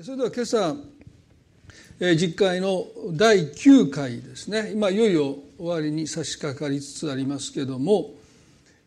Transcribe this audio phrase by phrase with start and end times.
[0.00, 0.76] それでは今朝
[2.00, 4.70] 実会の第9回ですね。
[4.70, 8.12] 今いよいよ終わりに差し掛かりつつありますけれども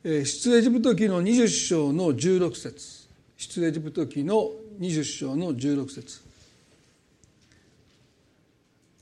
[0.03, 3.09] 出エジプト記の20章の16節。
[3.35, 6.21] 出エジプト記の20章の16節。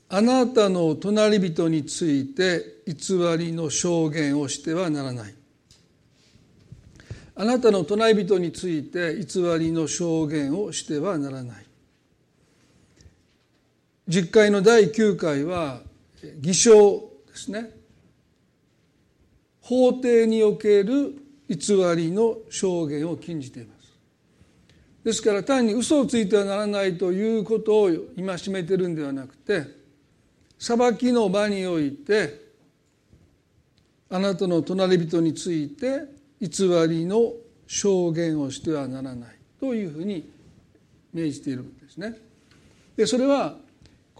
[0.08, 5.34] あなたの隣人について偽りの証言をしてはならない。
[7.36, 11.69] あなたの隣人について偽りの証言をしてはならない。
[14.10, 15.82] 実会の第9回は
[16.40, 17.70] 偽証ですね
[19.60, 21.14] 法廷における
[21.48, 23.92] 偽りの証言を禁じています
[25.04, 29.62] ですから単に嘘をついてはならないということを戒めてるんではなくて
[30.58, 32.50] 裁きの場において
[34.10, 36.06] あなたの隣人について
[36.40, 37.32] 偽りの
[37.68, 40.28] 証言をしてはならないというふうに
[41.14, 42.16] 命じているんですね。
[42.96, 43.56] でそれは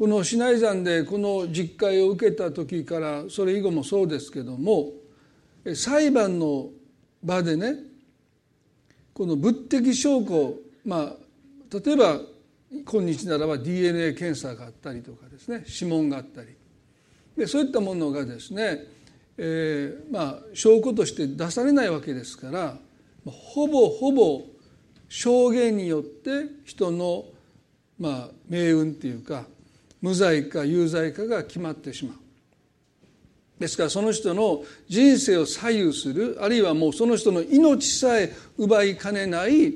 [0.00, 4.92] このシナイ山でこの実会を受けた時からそれ以後もそうですけども
[5.74, 6.70] 裁判の
[7.22, 7.74] 場でね
[9.12, 10.54] この物的証拠
[10.86, 11.16] まあ
[11.84, 12.18] 例えば
[12.90, 16.48] 今日ならば DNA 検査があったりとかですね指紋があったり。
[17.36, 18.86] でそういったものがですね、
[19.36, 22.78] えー、まあ証拠として出されないわけですから
[23.26, 24.46] ほぼほぼ
[25.10, 27.26] 証言によって人の
[27.98, 29.44] まあ命運っていうか
[30.00, 32.16] 無罪か有罪かが決まってしまう。
[33.58, 39.74] ですからその人の人生を左右するあるいはもうその人の命さえ奪いかねない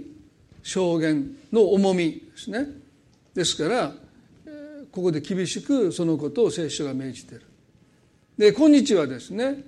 [0.63, 2.67] 証言の重みですね。
[3.35, 3.93] ですから
[4.91, 7.43] ここで厳しくそのことを聖書が命じている。
[8.39, 9.63] で今日はですね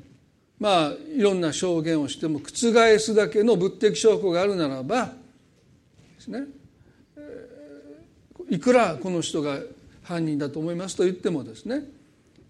[0.58, 5.12] まあいろんな証言をしても覆すだけの物的証拠があるならばで
[6.18, 6.44] すね
[8.48, 9.58] いくらこの人が
[10.06, 11.82] 犯人だと思いますと言ってもですね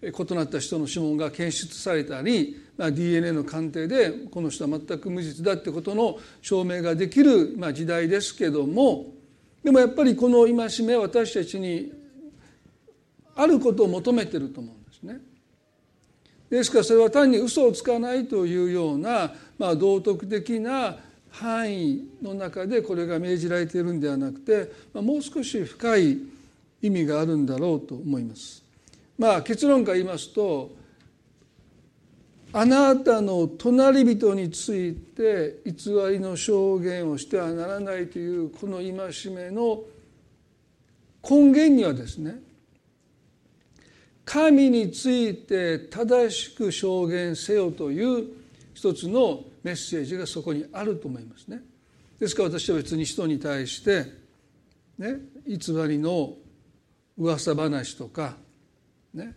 [0.01, 9.07] 異なった人の指紋が検出されたり、まあ、DNA の鑑定でこの人は全く無実だってことの証明ができる、まあ、時代ですけども
[9.63, 11.91] でもやっぱりこの戒めは私たちに
[13.35, 15.19] あることを求めてると思うんですね。
[16.49, 20.97] ですからそれは単に嘘をつかないというような、まあ、道徳的な
[21.29, 26.17] 範囲の中でこれが命じられているんではなくて、まあ、もう少し深い
[26.81, 28.63] 意味があるんだろうと思います。
[29.17, 30.75] まあ結論から言いますと
[32.53, 38.93] あなたの隣人について偽りの証言をしてはならないというこの戒
[39.33, 39.83] めの
[41.27, 42.39] 根源にはですね
[44.23, 48.27] 神について正しく証言せよという
[48.73, 51.61] 一つのメッセージがそこにあると思いますね。
[52.19, 54.05] ですから私は別に人に対して
[54.97, 55.57] ね偽
[55.87, 56.33] りの
[57.17, 58.35] 噂話とか、
[59.13, 59.35] ね、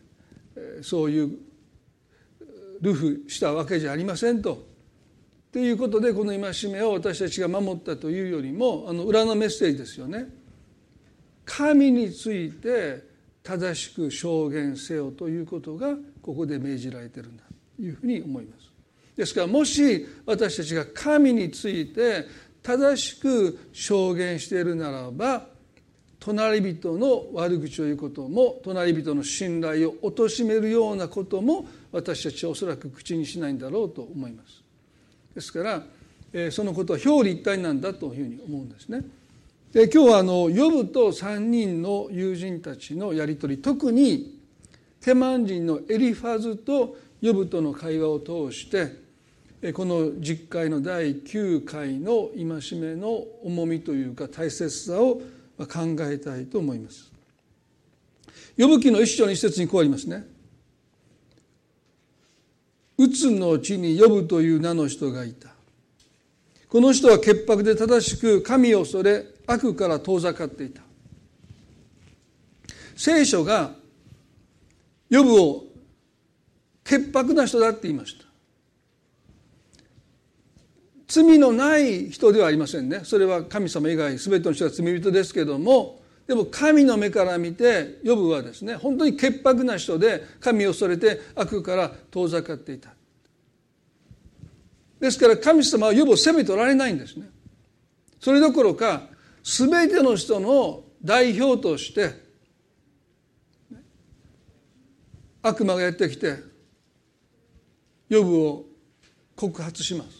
[0.82, 1.38] そういう
[2.80, 4.68] ルフしたわけじゃありませんと。
[5.52, 10.28] ということでこの戒めを私たちが守ったというよりもあの裏のメッセージですよね。
[11.44, 13.02] 神について
[13.42, 17.42] 正しく証言せよということがここで命じられてるんだ
[17.76, 18.70] というふうに思います。
[19.16, 22.26] ですからもし私たちが神について
[22.62, 25.46] 正しく証言しているならば
[26.20, 34.62] 隣人の悪口を言うことも隣人の信頼を貶めるようなことも私たちはおそらく口にしないんだろうと思います。
[35.34, 35.62] ですか
[36.32, 39.02] ら、そのことは表裏一体なんだというふうに思うんですね。
[39.72, 44.40] で今日はあのヨブと3人の友人たちのやり取り特に
[45.00, 53.10] テマン人のエリファズとヨブとの会話を通してこの実会の第9回の戒めの
[53.44, 55.22] 重みというか大切さを
[55.66, 57.10] 考えたいと思います。
[58.58, 60.24] 呼ぶ記の一章の一節にこうありますね。
[62.98, 65.48] うつの地に呼ぶという名の人がいた。
[66.68, 70.82] この人は潔白で正しく神を恐れ悪から遠ざかっていた。
[72.94, 73.74] 聖書が
[75.10, 75.64] 呼ぶを
[76.84, 78.29] 潔白な人だって言いました。
[81.10, 83.00] 罪のない人ではありませんね。
[83.02, 92.90] それは神様以外全ての人が罪人ですけどもでも神の目から見てヨブはですね本当に潔白な人で神を恐れて悪から遠ざかっていた。
[95.00, 97.28] ですから神様はヨブを責めておられないんですね。
[98.20, 99.08] それどころか
[99.42, 102.14] 全ての人の代表として
[105.42, 106.36] 悪魔がやってきて
[108.08, 108.66] ヨブを
[109.34, 110.19] 告発します。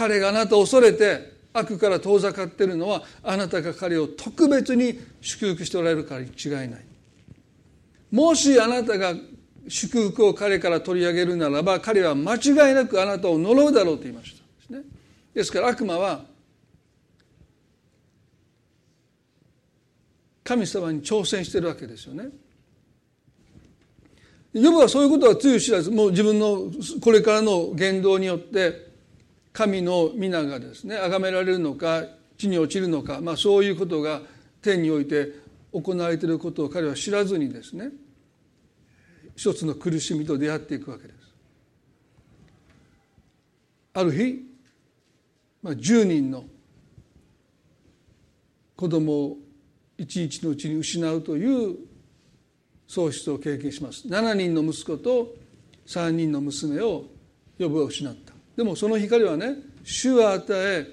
[0.00, 6.84] 彼があなたを恐れて悪から遠ざかっているのはあなたが彼を特別に祝福しておられるからに違いない。
[8.10, 9.12] もしあなたが
[9.68, 14.36] 祝福を彼から取り上げるならば彼は間違いなくあなたを呪うだろうと言いました。
[14.38, 14.82] ですね。
[15.34, 16.24] ですから悪魔は
[20.42, 22.30] 神様に挑戦してるわけですよね。
[24.54, 26.72] ヨブはそういうことはつゆ知らずもう自分の
[27.02, 28.89] これからの言動によって
[29.52, 32.04] 神の皆がですね崇められるのか
[32.36, 34.22] 地に落ちるのか、まあ、そういうことが
[34.62, 35.32] 天において
[35.72, 37.90] 行われていることを彼は知らずにですね
[39.36, 41.20] 一つの苦しみと出会っていくわけです。
[43.92, 44.44] ある日、
[45.62, 46.44] まあ、10人の
[48.76, 49.36] 子供を
[49.98, 51.76] 一日のうちに失うという
[52.86, 55.34] 喪失を経験します7人の息子と
[55.86, 57.04] 3人の娘を
[57.58, 58.29] 呼ぶを失った
[58.60, 60.86] でもその光はね主は与え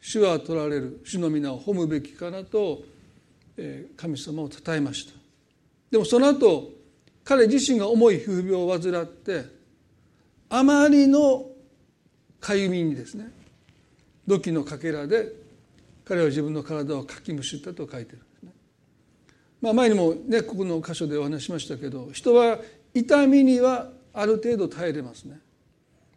[0.00, 2.82] 主は取られる主の皆を褒むべきかなと
[3.96, 5.12] 神様を称えました
[5.88, 6.70] でもその後
[7.22, 9.44] 彼自身が重い皮膚病を患って
[10.50, 11.46] あまりの
[12.40, 13.30] かゆみにですね
[14.26, 15.28] 土器のかけらで
[16.04, 18.50] 彼は自分の体をかきむしったと書いてるんですね。
[19.60, 22.58] まあ、前にもねここの箇所でお話しましたけど人は
[22.92, 25.38] 痛みにはある程度耐えれますね。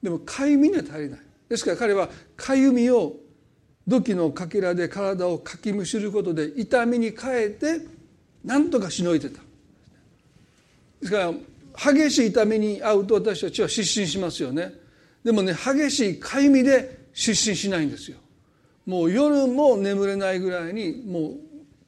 [0.05, 1.19] でもかゆみには足りない。
[1.49, 3.15] ですから彼はかゆみを
[3.87, 7.81] 土器のかけらで体をかきむしることで痛みに変えて
[8.43, 9.39] 何とかしのいでた。
[11.01, 14.75] ですから激しい痛みに遭うと私たちは失神しますよね。
[15.23, 18.17] でもね激しいかゆみで失神しないんですよ。
[18.85, 21.37] もう夜も眠れないぐらいにもう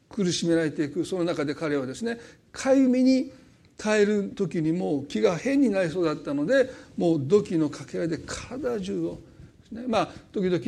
[0.10, 2.18] 苦しめられていくその中で彼はですね
[2.52, 3.32] かゆみに
[3.78, 9.20] 耐える時にもう気が変になりそうだったのでもう土器のかけらで体中を、
[9.72, 10.62] ね、まあ時々、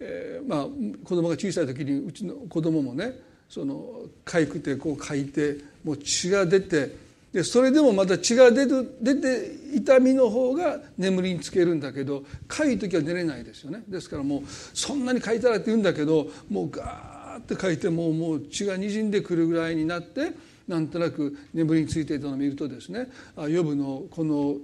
[0.00, 0.66] えー、まあ
[1.04, 3.18] 子供が小さい時にうちの子供もね
[3.48, 6.94] そのかゆくてこうかいてもう血が出て
[7.32, 13.84] でそれでもまた血が出る出て痛みの方が眠りにつけるんだけどかゆい時は寝れないですよね。
[13.86, 20.32] ですからもうそんなにかいたらって言うんだけどもうガーッてかいてもうもう血がにじんでくるぐらいになって
[20.70, 23.08] なんとなく眠りについていたのを見るとですね
[23.48, 24.54] 予部のこの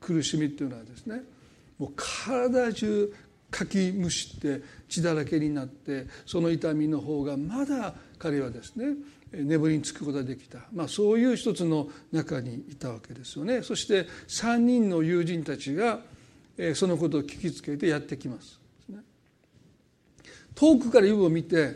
[0.00, 1.22] 苦しみっていうのはですね
[1.76, 3.12] もう体中
[3.50, 8.94] かきむしって血だらけになってその痛みの方がまだ彼はですね
[9.32, 13.62] 眠りにつくことができた、まあ、そういう一つの中にいたわけですよね。
[13.62, 16.00] そして3人の友人たちが
[16.74, 18.60] そのことを聞きつけてやってきます。
[20.54, 21.74] 遠くから湯を見て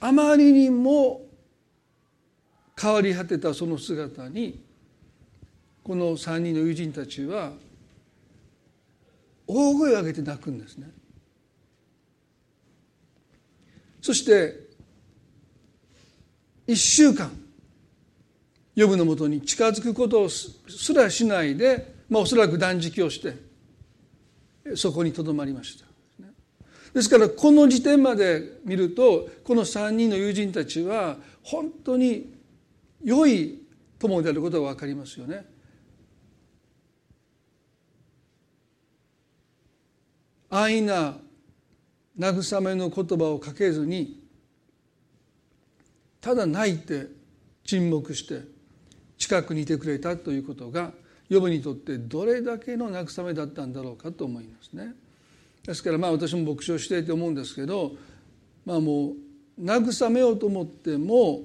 [0.00, 1.22] あまりにも
[2.82, 4.60] 変わり果てたその姿に
[5.84, 7.52] この3人の友人たちは
[9.46, 10.90] 大声を上げて泣くんですね。
[14.00, 14.58] そして
[16.66, 17.30] 1週間
[18.74, 20.58] ヨブのもとに近づくことをす
[20.92, 23.36] らしないで、まあ、おそらく断食をして
[24.74, 25.86] そこにとどまりました。
[26.94, 32.41] ですからこの時点まで見るとこの3人の友人たちは本当に
[33.04, 33.62] 良い
[33.98, 35.46] 友であることが分かりますよね。
[40.50, 41.16] 安易な
[42.18, 44.22] 慰めの言葉をかけずに
[46.20, 47.06] ただ泣いて
[47.64, 48.42] 沈黙して
[49.16, 50.92] 近くにいてくれたということが
[51.30, 54.94] ヨブにとってどれだけの慰めだったんだろうかと思いますね。
[55.64, 57.92] ですからまあ私も牧師をしていて思うんですけど
[58.66, 59.12] まあも
[59.58, 61.40] う慰めようと思っても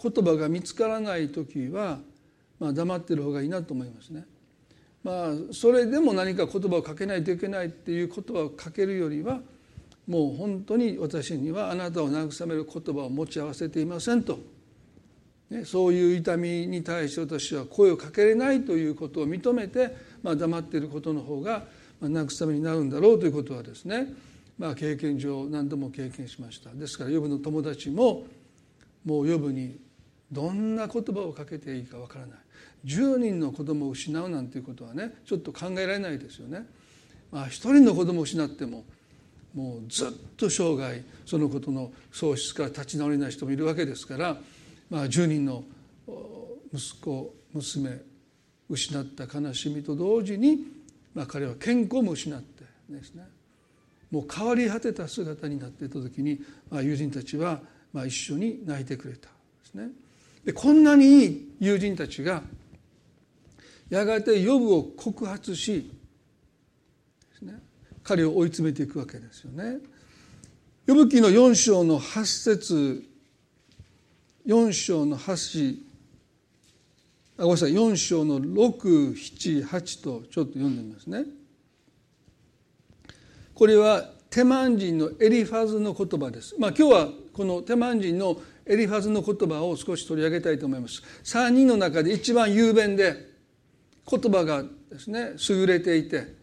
[0.00, 1.98] 言葉が見つからない時は、
[2.60, 4.24] まあ、黙ってる方がいいなと思いますね。
[5.02, 9.40] まあ、それでも何か言葉をかけないといけないっていう言葉をかけるよりは
[10.06, 14.38] もう本当に私にはあなたを慰める言葉を持ち合わせていませんと、
[15.50, 21.64] ね、そういう痛みに対して私は声をかけれないということを認めて、まあ、黙っていることの方が
[22.02, 24.14] 慰めになるんだろうということはですね、
[24.58, 28.26] まあ、経験上何度も経験しましたですから予部の友達も
[29.04, 29.87] もう予部に
[30.30, 32.38] どんな言葉をかけていいかわからない
[32.84, 36.66] 10人の子供を失うなんていうことはねちょっと考えられないですよね。
[37.30, 38.84] まあ、1人の子供を失っても
[39.54, 44.36] もうずっと生涯そのことの喪失から立ち直れない人もいるわけですから、
[44.88, 45.64] まあ、10人の
[46.72, 48.00] 息子娘
[48.70, 50.64] 失った悲しみと同時に、
[51.14, 53.24] まあ、彼は健康も失ってですね
[54.10, 57.60] もう変わり果てた姿になっていた時に、まあ、友人たちは
[57.92, 59.88] まあ一緒に泣いてくれたんですね。
[60.44, 62.42] でこんなにいい友人たちが
[63.90, 65.90] やがて予部を告発し、
[67.42, 67.54] ね、
[68.02, 69.78] 彼を追い詰めていくわけですよね。
[70.86, 73.04] 呼ぶ記の4章の8節
[74.46, 75.78] 4章の8
[77.36, 81.24] あごめんなさい4章の678とちょっと読んでみますね。
[83.54, 86.56] これはテマン人のエリファズの言葉です。
[86.58, 91.02] まあ今日はこのテマン人のエリファズの言葉を少し取り上げたいと思います。
[91.24, 93.26] 3人の中で一番雄弁で
[94.10, 96.36] 言葉がですね優れていて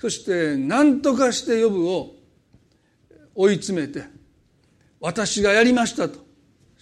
[0.00, 2.14] そして何とかして呼ぶを
[3.34, 4.04] 追い詰めて
[5.00, 6.20] 私がやりましたとで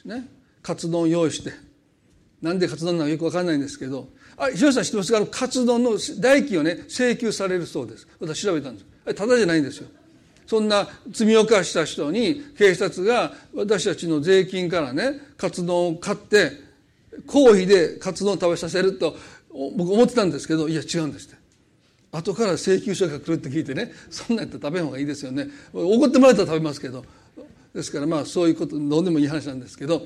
[0.02, 0.29] すね
[0.62, 1.52] カツ丼用意して
[2.40, 5.26] なんでカツ丼なのかよく分かんないんですけどあ広瀬さん知ってますか？
[5.26, 8.09] カツ丼の代金をね請求されるそうです。
[8.19, 9.14] 私調べたんです。
[9.14, 9.88] ただじゃないんですよ。
[10.50, 16.50] そんな罪を犯した人に警察が私たちの税金からねカツ丼を買って
[17.25, 19.16] 公費でカツ丼を食べさせると
[19.76, 21.37] 僕思ってたんですけどいや違うんですって。
[22.11, 25.47] 後から請求書が来るって聞いてねそんなんやったら食べん方がいいですよね。
[25.73, 27.04] 怒ってもらったら食べますけど。
[27.73, 30.02] ですからまあそういうことどうでもいい話なんですけど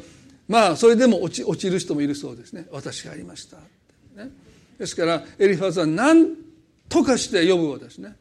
[0.46, 2.66] まあそれでも落ち落ちる人もいるそうですね。
[2.70, 3.56] 私がやりました、
[4.22, 4.30] ね、
[4.78, 6.34] ですからエリファズは何
[6.90, 8.14] とかして呼ぶをですね。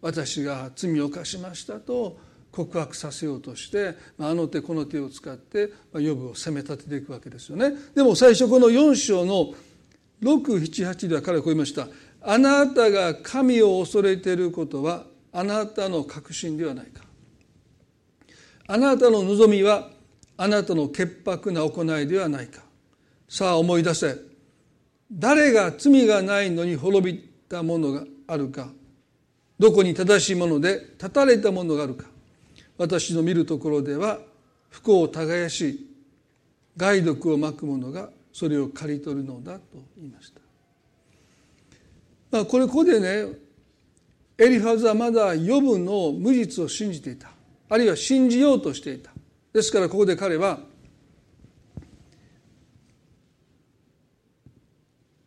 [0.00, 2.18] 私が罪を犯しましたと
[2.50, 7.72] 告白させようとしてあの手この手を使って呼ぶを責め立てていくわけですよね。
[7.94, 9.54] でも最初この4章の
[10.22, 11.88] 678では彼はこう言いました。
[12.22, 17.04] あなたが神を恐れていることはあなたの確信ではないか。
[18.66, 19.90] あなたの望みは
[20.36, 22.62] あなたの潔白な行いではないか。
[23.28, 24.16] さあ思い出せ。
[25.12, 28.70] 誰が罪がないのに滅びたものがあるか。
[29.60, 32.06] どこに正しいもので断たれたものがあるか。
[32.78, 34.18] 私の見るところでは
[34.70, 35.86] 不幸を耕し
[36.78, 39.60] 害毒をまく者がそれを刈り取るのだと
[39.98, 40.40] 言いました。
[42.30, 43.34] まあ、これここでね
[44.38, 47.28] エリファズはまだ予部の無実を信じていた。
[47.68, 49.10] あるいは信じようとしていた。
[49.52, 50.60] ですからここで彼は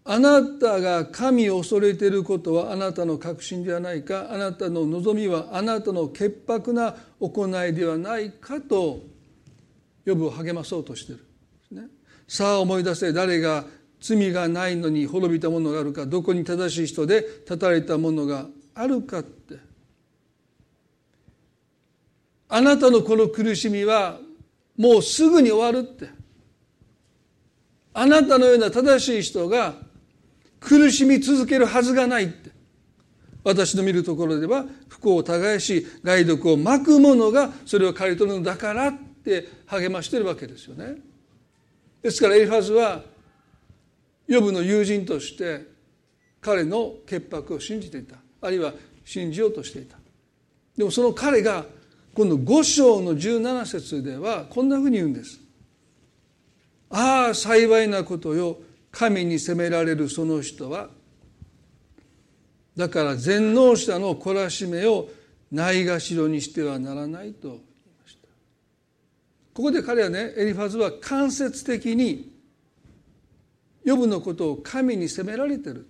[0.06, 4.28] あなたが神を恐れていることはあなたの確信ではないか。
[4.32, 9.02] あなたの望みはあなたの潔白な行いではないかと
[10.06, 11.26] 呼ぶを励まそうとしている、
[11.72, 11.88] ね、
[12.28, 13.64] さあ思い出せ誰が
[14.02, 19.58] 罪がないのに滅びたものがあるかどこに正しい人で断たれたものがあるかって。
[22.50, 24.20] あなたのこの苦しみは
[24.78, 26.10] もうすぐに終わるって。
[27.94, 29.76] あなたのような正しい人が
[30.64, 32.52] 苦しみ続けるはずがないって。
[33.44, 40.96] 私の見るところでは不幸を耕し害毒をまく者がそれを刈り取るのだからって励ましてるわけですよね。
[42.02, 43.04] ですからエリファズは
[44.28, 45.68] ヨブの友人として
[46.40, 48.16] 彼の潔白を信じていた。
[48.42, 49.98] あるいは信じようとしていた。
[50.78, 51.66] でもその彼が
[52.14, 55.40] 今度5章の17節ではこんなふうに言うんです
[56.90, 58.58] ああ幸いなことよ。
[58.94, 60.90] 神に責められるその人は
[62.78, 65.10] だから全能者の懲らしめを
[65.52, 67.50] ないがしろにしてはならないと。
[67.50, 67.60] 言い
[68.02, 68.28] ました
[69.54, 72.32] ここで彼はねエリファズは間接的に
[73.84, 75.88] ヨブのことを神に責められてる。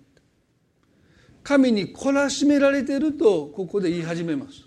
[1.44, 4.64] 神に懲らしめられてるとここで言い始めます。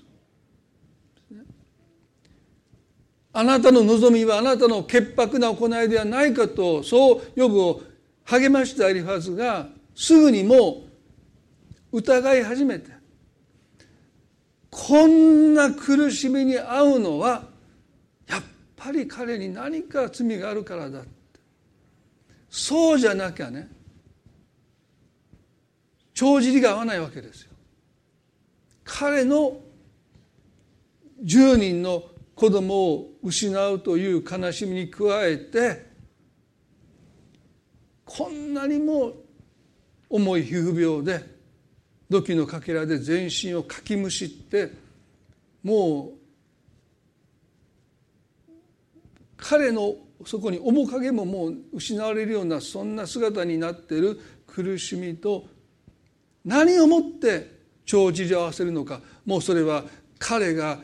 [3.33, 7.83] あなたの望みはあなたの潔白な行いではないかとそうヨブを
[8.27, 10.85] 励ましたエリファズがすぐにも
[11.93, 12.91] う疑い始めて
[14.71, 17.45] こんな苦しみに遭うのは
[18.29, 18.43] やっ
[18.77, 21.03] ぱり彼に何か罪があるからだ
[22.51, 23.69] そうじゃなきゃね
[26.13, 27.51] 帳尻が合わないわけですよ。
[28.85, 29.59] 彼の
[31.23, 32.05] 10人の
[32.35, 35.86] 子供を失うという悲しみに加えて
[38.07, 39.13] こんなにも
[40.09, 41.23] 重い皮膚病で
[42.09, 44.71] 土器のかけらで全身をかきむしって
[45.63, 46.17] もう
[49.37, 55.45] 彼のそこに面影ももう失われるようなそんな姿になっている苦しみと
[56.45, 59.01] 何をもって帳尻を合わせるのか。
[59.25, 59.85] もうそれは
[60.19, 60.79] 彼が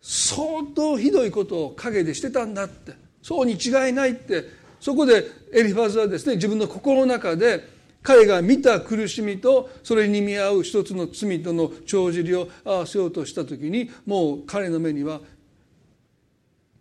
[0.00, 0.42] 相
[0.74, 2.92] 当ひどいことを陰でしてたんだって。
[3.22, 7.68] そうに違いないってそこでエリファズはですね自分の心の中で
[8.02, 15.20] 彼が見た苦しみとそれに見合う一つの罪との帳尻を合わせようとした時にもう彼の目には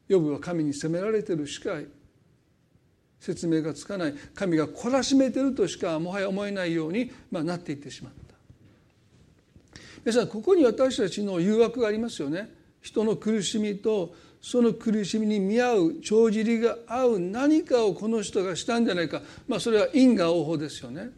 [0.08, 1.78] ヨブは神に責められてるしか
[3.20, 8.30] 説明がつかない神が懲らしめてるとしかもはや思えないように、まあ、なっていってしまった。
[10.06, 12.50] 皆さんここに私たちの誘惑がありますよね。
[12.82, 21.10] 人の苦しみとその苦しみに見合う帳尻が合う何かをこの人がしたんじゃないかまあそれは因果応報ですよね。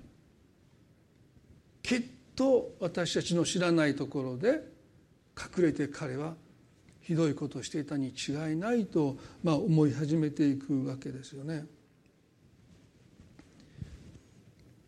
[1.83, 2.01] きっ
[2.35, 4.61] と私たちの知らないところで
[5.37, 6.33] 隠れて彼は
[7.01, 11.65] ひどいことをしていたに違いないと、まあ、思い始めていくわけですよね。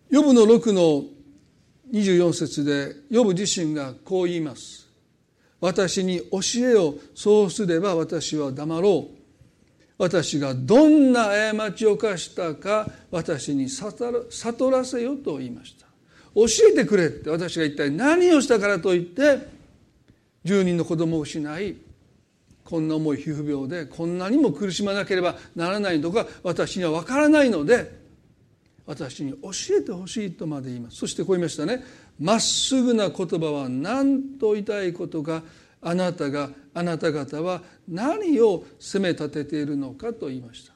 [0.09, 1.03] ヨブの6の
[1.91, 4.82] 24節でヨブ自身がこう言います。
[5.63, 9.17] 私に教えをそうすれば私は黙ろう。
[9.97, 15.85] 私がどんな過ちを犯したか私に悟らせよと言いました。
[16.35, 19.47] 教えてくれって私が一体何をしたからと言って
[20.43, 21.77] 10人の子供を失い
[22.65, 28.03] こんな重い皮膚病でこんなにも苦しまなければならないとか私には分からないので
[28.85, 31.83] 私に教えてほしいとまで言いますそしてこう言いましたね
[32.19, 35.43] まっすぐな言葉は何と言いたいことか
[35.81, 40.73] あなたがあなた方は何を責め立てているのかと言いました。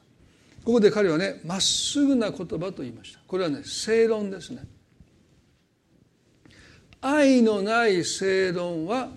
[0.64, 3.20] ここで彼はねまっすぐな言葉と言いました。
[3.26, 4.62] これはね正論ですね。
[7.00, 9.08] 愛のない正論は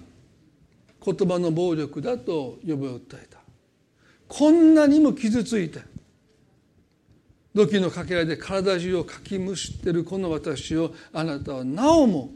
[1.04, 3.40] 言葉の暴力だと呼ぶを訴えた。
[4.28, 5.91] こんなにも傷ついて
[7.54, 12.32] 土器のかけらで体中をかきむしってるこの私をあなたはなおも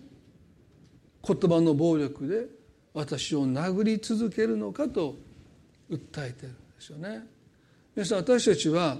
[1.25, 2.47] 言葉の暴力で
[2.93, 5.15] 私を殴り続けるのかと
[5.89, 7.25] 訴えてるんですよね。
[7.95, 8.97] 皆さん私たちは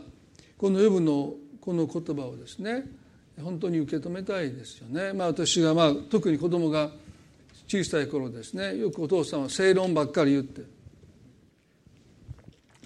[0.58, 2.86] この呼ぶのこの言葉をですね
[3.42, 5.12] 本当に受け止めたいですよね。
[5.12, 6.92] まあ、私が、まあ、特に子供が
[7.68, 10.62] 小さい頃ですねよくお父さんは正論ばっかり言って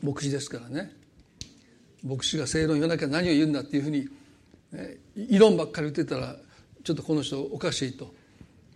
[0.01, 0.98] 牧師ですからね
[2.03, 4.07] 牧師が正論言わなきゃ何を言うんだっていうふうに、
[4.71, 6.35] ね、異論ばっかり言ってたら
[6.83, 8.13] ちょっとこの人おかしいと、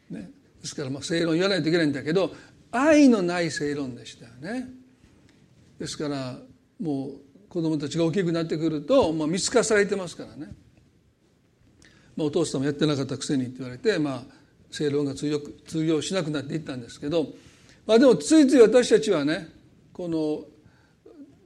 [0.09, 0.29] ね、
[0.61, 2.33] ですからまあ正論言わないといけないんだけど
[2.71, 4.67] 愛のない正論でしたよね。
[5.79, 6.37] ですから
[6.81, 7.11] もう
[7.49, 10.53] 子供たちが大きくなってくると、まあ、見透かされてますからね。
[12.15, 14.23] まあ、お父さんもやってなかったくせにって言われて、まあ、
[14.71, 17.27] 正論が通用通用しなくなっていったんですけど、
[17.85, 19.49] まあ、でもついつい私たちはね
[19.93, 20.45] この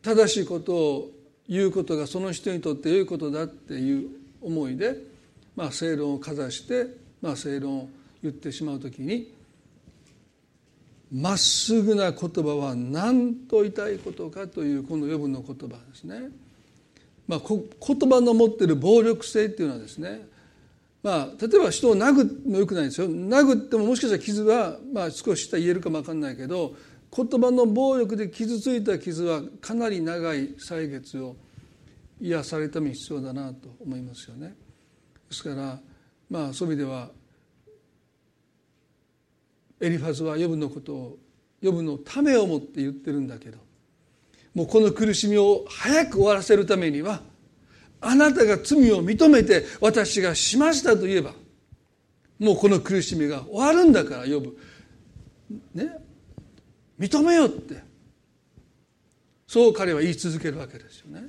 [0.01, 1.11] 正しいことを
[1.49, 4.09] 言うことがその人にとって良いことだっていう
[4.41, 4.95] 思いで、
[5.55, 6.87] まあ、正論をかざして、
[7.21, 7.89] まあ、正論を
[8.21, 9.33] 言ってしまう時に
[11.11, 16.29] まっすぐな言葉は何と言いことかというこの余分の言葉ですね。
[17.27, 20.27] まあ、言葉の持っている暴力性っていうのはですね
[21.03, 26.73] まあ、例えば人を殴ってもよくないですよ殴ってももしかしたら傷は、まあ、少し下言えるかも分かんないけど
[27.17, 31.35] 言葉の暴力で傷ついた傷はかなり長い歳月を
[32.21, 34.55] 癒されるために必要だなと思いますよね。
[35.27, 35.79] ですから
[36.29, 37.09] まあそういう意味では
[39.79, 41.17] エリファズはヨブのことを
[41.61, 43.57] ヨブのためをもって言ってるんだけど
[44.53, 47.21] もうこの苦しみを早く終わらせるためには
[47.99, 51.33] あなたが罪を認めて私がしましたと言えば
[52.39, 54.57] もうこの苦しみが終わるんだから呼ぶ
[55.73, 56.06] ね？
[56.99, 57.83] 認めよって。
[59.47, 61.27] そう彼は言い続けるわけですよね。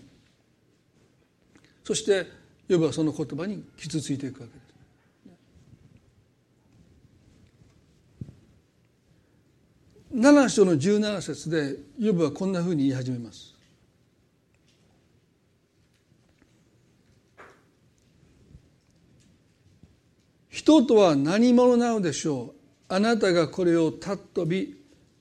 [1.85, 2.27] そして
[2.69, 4.69] 呼ぶはその言葉に傷ついていくわけです。
[10.15, 13.55] 7章の17節でヨブはこんなふうに言い始めます。
[20.49, 22.55] 人とは何者なのでしょ
[22.91, 22.95] う。
[22.95, 24.78] あなたがこれを尊び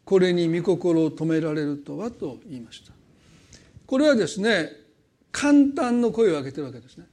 [0.07, 2.93] これに御心を止められるとはと言いました。
[3.85, 4.71] これはですね
[5.33, 7.05] 簡単の声を上げてるわけですね。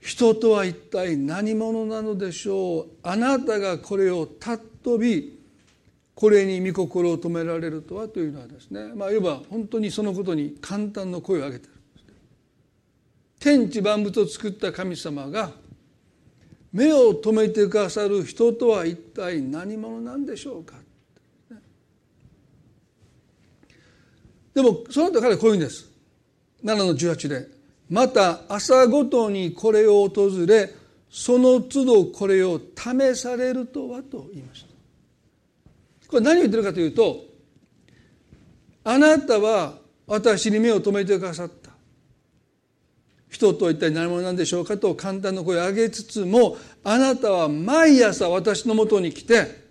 [0.00, 2.86] 人とは一体何者なのでしょう？
[3.02, 5.38] あなたがこれを尊び
[6.14, 11.72] これに御心を止められるとはというのはですねまあいわば本当にそのことに簡単の声を上げてる
[13.38, 15.50] 天地万物を作った神様が
[16.72, 20.76] 目を留めてくださる人とは一体何者なんでしょうか？
[24.54, 25.90] でもその後彼はこういうんです。
[26.64, 27.48] 7の18で
[27.90, 30.70] また朝ごとにこれを訪れ
[31.10, 34.68] その都度これを試されるとはと言いました。
[36.08, 37.24] これ何を言ってるかというと
[38.84, 41.64] あなたは私に目を留めてくださった。
[43.28, 49.64] 人とは一体何者なんでしょうかと簡単な声を上げつつもあなたは毎朝私のもとに来て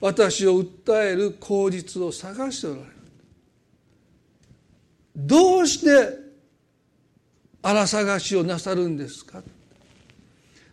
[0.00, 2.95] 私を訴える口実を探しておられる。
[5.16, 6.18] どうして
[7.62, 9.42] 荒探しをなさるんですか？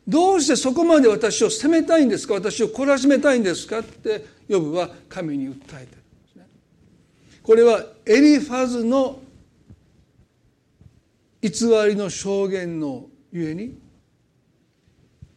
[0.06, 2.34] どうしてそこまで私を責めたいんですか？
[2.34, 3.80] 私を懲らしめたいんですか？
[3.80, 5.88] ってヨブは神に訴えてるんで
[6.34, 6.46] すね。
[7.42, 9.22] これはエリファズの
[11.42, 11.50] 偽
[11.88, 13.78] りの証言のゆえに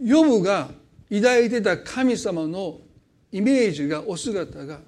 [0.00, 0.68] ヨブが
[1.10, 2.80] 抱いてた神様の
[3.32, 4.80] イメージがお姿が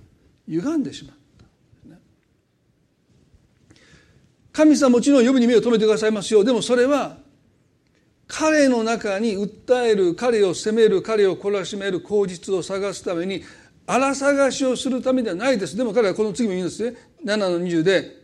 [0.49, 1.45] 歪んでしまった、
[4.59, 7.19] 神様もちろんヨブに目を留めてくださいますよでもそれは
[8.27, 13.45] 彼の中に訴える彼を責める彼を懲らしめる口実を探すために
[13.87, 15.77] 荒探しをするためではないです。
[15.77, 16.99] でも彼はこの次も言うんですね。
[17.25, 18.17] 7の20で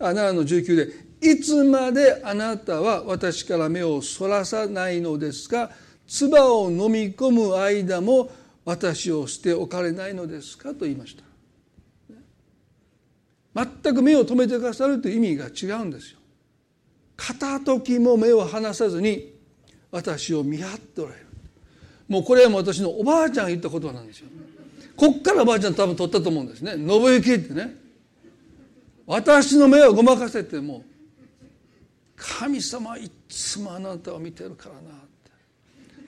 [0.00, 0.88] あ7の19で
[1.30, 5.70] いつまであなたは私から目をそらさないのですか？
[6.08, 8.32] 唾を飲み込む間も
[8.64, 10.70] 私を捨ておかれないのですか？
[10.70, 11.25] と言いました。
[13.56, 16.18] 全く目を留めてくださるという意味が違うんですよ。
[17.16, 19.32] 片時も目を離さずに
[19.90, 21.26] 私を見張っておられる。
[22.06, 24.28] もうこれはもう私のおばあちゃんが言った言葉なんですよ。
[24.94, 26.72] こっからおばあちゃん多分取ったと思うんですね。
[26.72, 27.76] 信行ってね。
[29.06, 30.84] 私の目をごまかせても
[32.14, 35.30] 神様いつもあなたを見てるからなって。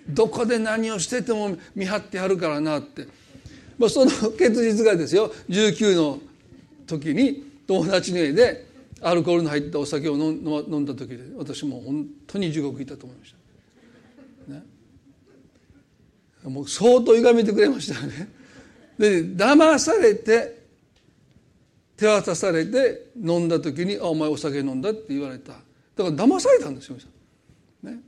[0.08, 3.06] どこで何をしてても見張ってはるからなって、
[3.78, 5.32] まあ、その結実がですよ。
[5.48, 6.20] 19の
[6.88, 8.66] 時に友達の家で
[9.00, 13.34] アルコールの入ったお酒を飲んだ時で私も本当に地獄いたと思いまし
[14.48, 14.62] た、ね、
[16.44, 18.28] もう相当歪めてくれましたね。
[18.98, 20.58] で騙されて
[21.96, 25.52] 手渡されて飲んだ時に「あお前お酒飲んだ」って言われた。
[25.52, 25.62] だか
[25.96, 26.96] ら騙されたんですよ、
[27.82, 28.00] ね、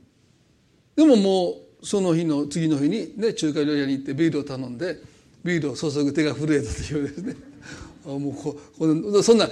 [0.95, 1.49] でもも
[1.81, 4.97] うその日の次の日に、ね、中華料理屋に行ってビールを頼んで
[5.43, 7.50] ビールを注ぐ手が震えたというですね。
[8.05, 9.49] もうここそんな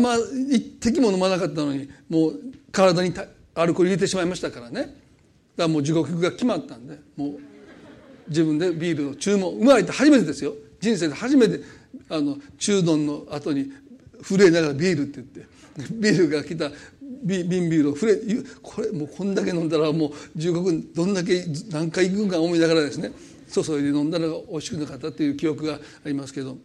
[0.00, 0.16] ま
[0.50, 3.12] 一滴も飲まなかったのにもう体に
[3.54, 4.80] アルコール入れてしまいましたからね。
[4.80, 4.92] だか
[5.56, 7.38] らもう地獄が決まったんでもう
[8.28, 10.54] 自分でビールを注文生まれて初めてですよ。
[10.80, 11.60] 人生で初めて
[12.08, 13.72] あの中丼の後に
[14.22, 16.70] 震えながらビールって言ってビールが来た
[17.22, 18.16] 瓶ビビールを触れ
[18.62, 23.12] これもうこんだけ飲んだらもう十国どんだけ何回行くんか思いながらですね
[23.52, 26.56] 注いで飲んだら美味しくなかったっていう記憶がありますけど。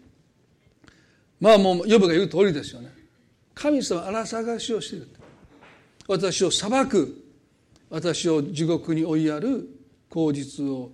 [1.40, 2.92] まあもうヨブが言う通りですよね。
[3.54, 5.08] 神様は荒探しをしている
[6.08, 7.22] 私を裁く。
[7.90, 9.70] 私を地獄に追いやる
[10.10, 10.92] 口実を。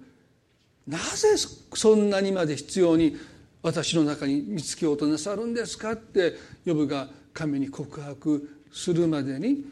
[0.88, 1.36] なぜ
[1.73, 3.17] そんなにまで必要に
[3.62, 6.36] 私の中に見つけようとなさるんですかって。
[6.65, 9.65] ヨブが神に告白するまでに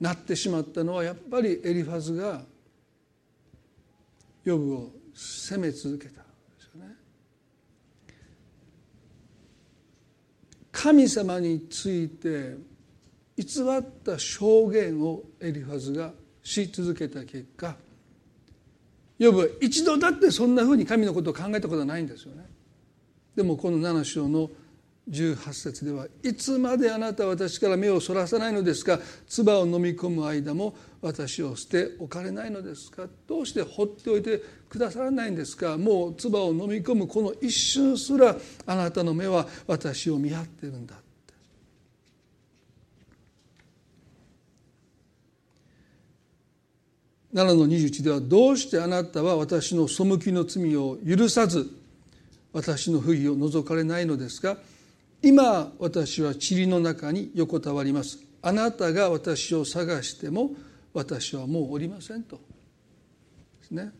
[0.00, 2.42] なってしまったのはやっぱりエリファズが
[4.44, 6.22] ヨブを責め続けたんで
[6.58, 6.96] すよね。
[10.82, 12.56] 神様について
[13.36, 13.44] 偽
[13.78, 16.12] った証言をエリファズが
[16.42, 17.76] し続けた結果
[19.18, 22.46] ヨブは一度だってそんなふうに神のことを考えたことはないんですよね。
[23.36, 24.48] でもこの7章の
[25.10, 33.06] 18節ではいつまであなたは私から目をそらさないのですか唾を飲み込む間も私を捨ておかれないのですか？
[33.26, 35.78] どうして放っておいてくださらないんですか？
[35.78, 38.36] もう唾を飲み込むこの一瞬すら
[38.66, 41.04] あなたの目は私を見張ってるんだって。
[47.32, 51.70] 7の21ではどうしてあなたは私の背きの罪を許さず
[52.52, 54.58] 私の不義を除かれないのですか？
[55.22, 58.18] 今私は塵の中に横たわります。
[58.42, 60.50] あなたが私を探しても
[60.92, 62.36] 私はもうおりませんと。
[62.36, 62.42] で
[63.62, 63.92] すね。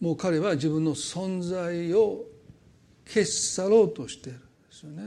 [0.00, 2.24] もう彼は自分の存在を
[3.06, 4.38] 消し去ろうとしている。
[4.38, 5.02] んですよね。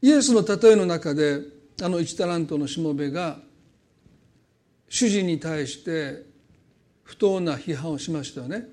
[0.00, 1.40] イエスの例えの中で
[1.82, 3.38] あの一タラントのしもべが
[4.88, 6.24] 主人に対して
[7.02, 8.68] 不当な批判をしましたよね。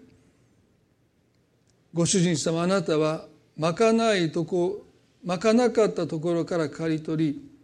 [1.93, 3.25] ご主人様あなたは
[3.57, 4.85] まかないとこ
[5.23, 7.54] まかなかったところから刈り取り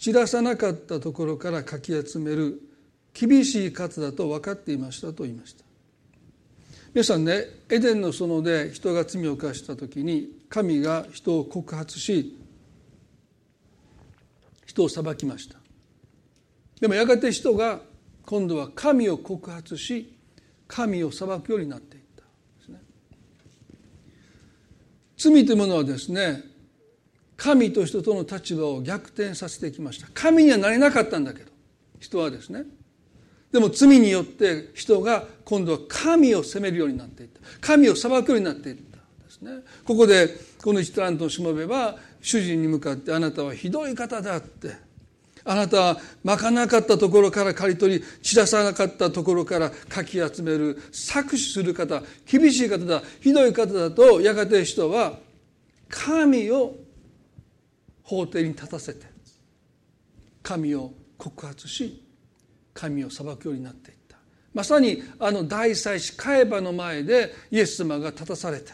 [0.00, 2.62] 散らさなかったところからかき集める
[3.12, 5.62] 厳しい数だと分かっていましたと言いました。
[6.94, 12.34] 皆さんねエデンの園で人が罪を犯した時に神が人を告発し
[14.64, 15.58] 人を裁きました。
[16.80, 17.80] でもやがて人が
[18.24, 20.16] 今度は神を告発し
[20.66, 22.80] 神を裁くようになっていったですね。
[25.18, 26.49] 罪というものはですね
[27.40, 30.08] 神と人との立場を逆転させてきました。
[30.12, 31.50] 神にはなれなかったんだけど。
[31.98, 32.64] 人はですね。
[33.50, 37.40] でも罪によって人が今度は神を責めるようになっていった。
[37.62, 39.52] 神を裁くようになっていったですね。
[39.86, 40.28] ここで
[40.62, 44.76] この一タラントのしもべは主人に向かってあなたはひどい方だって。
[45.42, 55.14] あなたはまかなかったところから刈り取り散らさなかったところからかき集める搾取する方厳しい方だひどい方だとやがて人は
[55.88, 56.76] 神を
[58.10, 59.06] 法廷に立たせて
[60.42, 62.02] 神を告発し
[62.74, 64.16] 神を裁くようになっていった。
[64.52, 68.72] まさにあの大祭司カエバの前でイエス様が立たされて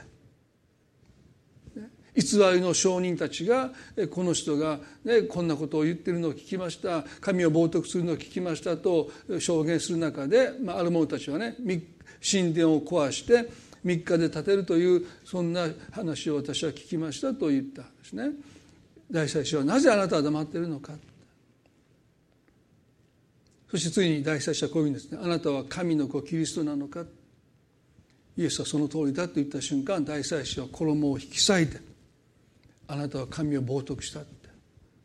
[2.14, 3.72] 偽りの証人たちが
[4.11, 7.05] この人が、ね、こんなことを言ってるのを聞きました。
[7.20, 8.79] 神を冒涜するのを聞きました。
[8.79, 11.57] と証言する中で、まあ、ある者たちはね
[12.22, 13.51] 神殿を壊して
[13.85, 18.31] 3日で建てるというそんな話を私は聞きましたと言ったんですね。
[19.11, 20.92] 大祭司はなぜあなたは黙っているのか。
[23.71, 25.19] そしてついに大祭司はこういうんですね。
[25.23, 27.05] あなたは神の子キリストなのか。
[28.37, 31.81] イエスはその通りだと言った瞬間大祭司は衣を引き裂いて
[32.87, 34.49] あなたは神を冒涜したって。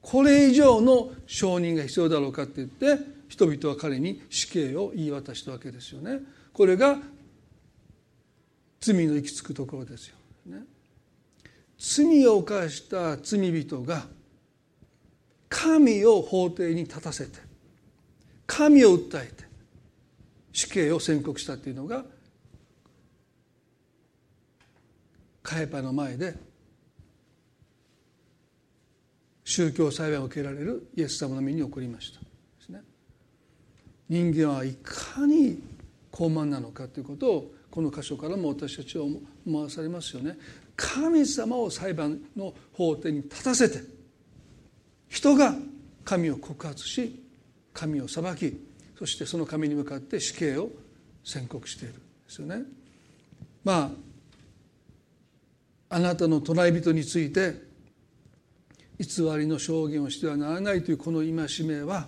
[0.01, 6.19] これ以上の承認が必要だろうかって言って人々は彼に死刑を言い渡したわけですよね。
[6.51, 6.99] これが
[8.81, 10.15] 罪の行き着くところですよ、
[10.47, 10.63] ね、
[11.83, 14.05] 罪を犯した罪人が
[15.49, 17.39] 神を法廷に立たせて
[18.45, 19.45] 神を訴えて
[20.53, 22.05] 死刑を宣告したというのが
[25.41, 26.35] カエパの前で
[29.43, 32.21] 宗教裁判を受けられるイエス様の身に起こりました。
[34.07, 35.63] 人間はいかに
[36.11, 40.37] 高慢なのかということをこの箇所からも私たちは思わされますよね。
[40.81, 43.83] 神様を裁判の法廷に立たせて
[45.09, 45.53] 人が
[46.03, 47.23] 神を告発し
[47.71, 48.59] 神を裁き
[48.97, 50.69] そしてその神に向かって死刑を
[51.23, 52.63] 宣告しているんですよね。
[53.63, 53.91] ま
[55.89, 57.61] ああなたの隣人について
[58.97, 62.07] 偽りの証言をしてはならないというこの戒めは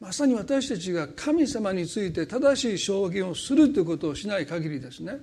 [0.00, 5.18] まさに私たちが神様について正しい証言をするということをしない限りですね。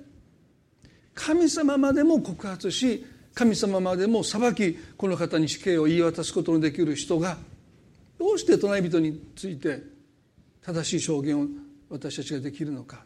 [1.20, 3.04] 神様までも告発し
[3.34, 7.36] 神様までも裁きこの方に死刑を言い渡すことのできる人が
[8.18, 9.82] どうして隣人について
[10.62, 11.46] 正しい証言を
[11.90, 13.04] 私たちができるのか。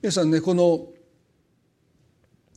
[0.00, 0.88] 皆さんねこの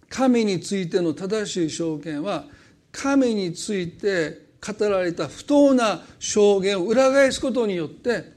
[0.10, 2.46] 神についての正しい証言は
[2.92, 8.37] 神について語られた不当な証言を裏返すことによって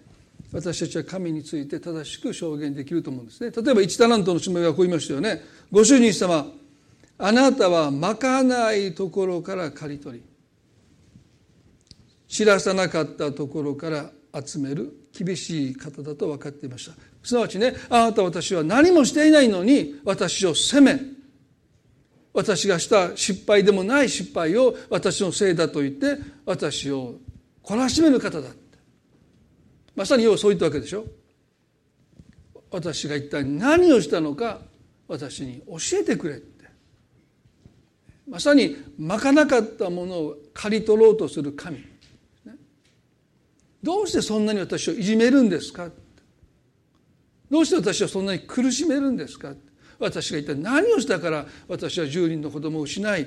[0.52, 3.50] 私たちは神について正しく証言できると思うんですね。
[3.50, 5.42] 例えば一タラントのしもべがこう言いましたよね。
[5.70, 6.46] ご主人様、
[7.18, 10.24] あなたはまかないところから刈り取り、
[12.26, 14.10] 知らさなかったところから
[14.44, 16.96] 集める厳しい方だと分かっていました。
[17.22, 21.00] すなわちね、あなた私は何もしていないのに私を責め、
[22.32, 27.16] 私がした失敗でもない失敗を私のせいだと言って私を
[27.62, 28.48] 懲らしめる方だ
[29.96, 31.04] まさに要はそう言ったわけでしょ？
[32.70, 34.60] 私が一体何をしたのか
[35.08, 36.50] 私に教えてくれって。
[38.28, 41.84] まさにまかなかったものを刈り取ろうとする神。
[43.82, 45.90] どうしてそんなに私をいじめるんですか？
[47.50, 49.54] どうして私をそんなに苦しめるんですか？
[49.98, 53.26] 私が一体何をしたから私は10人の子供を失い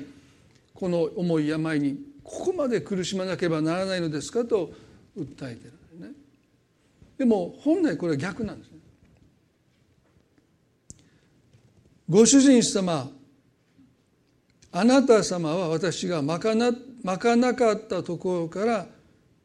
[0.73, 4.71] この重い病にここまで苦しまなければならないのですかと
[5.17, 5.73] 訴えている。
[7.17, 8.77] でも本来これは逆なんですね。
[12.09, 13.09] ご主人様
[14.71, 16.71] あなた様は私がまかな
[17.03, 18.87] まかなかったところから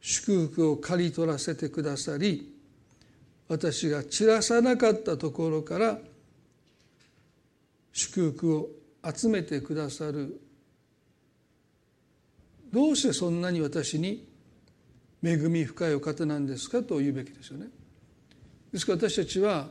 [0.01, 2.55] 祝福を刈り取らせてくださり
[3.49, 5.99] 私が散らさなかったところから
[7.93, 8.69] 祝福を
[9.05, 10.41] 集めてくださる。
[12.73, 14.28] どうしてそんなに私に
[15.23, 17.67] 恵み深いお方なんですかと言うべきですよね。
[18.73, 19.69] ですから私たちは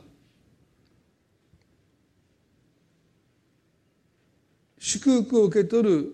[4.78, 6.12] 祝福を受け取る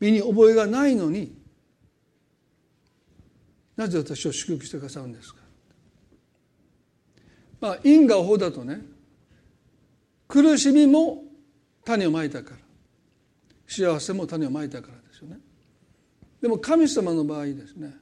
[0.00, 1.34] 身に覚えがないのに
[3.76, 5.40] なぜ私を祝福してくださるんですか
[7.60, 8.82] まあ因果応報だとね
[10.28, 11.22] 苦しみも
[11.84, 12.56] 種をまいたから
[13.66, 15.03] 幸せも種をまいたから
[16.44, 17.94] でも神様の場合ですね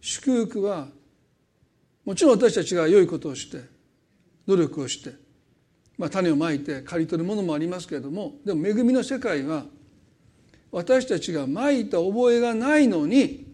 [0.00, 0.86] 祝福は
[2.06, 3.60] もちろん私たちが良いことをして
[4.46, 5.12] 努力をして、
[5.98, 9.64] まあ、種をまいて刈り取るものもありますけれどもでも恵みの世界は
[10.72, 13.52] 私たちがまいた覚えがないのに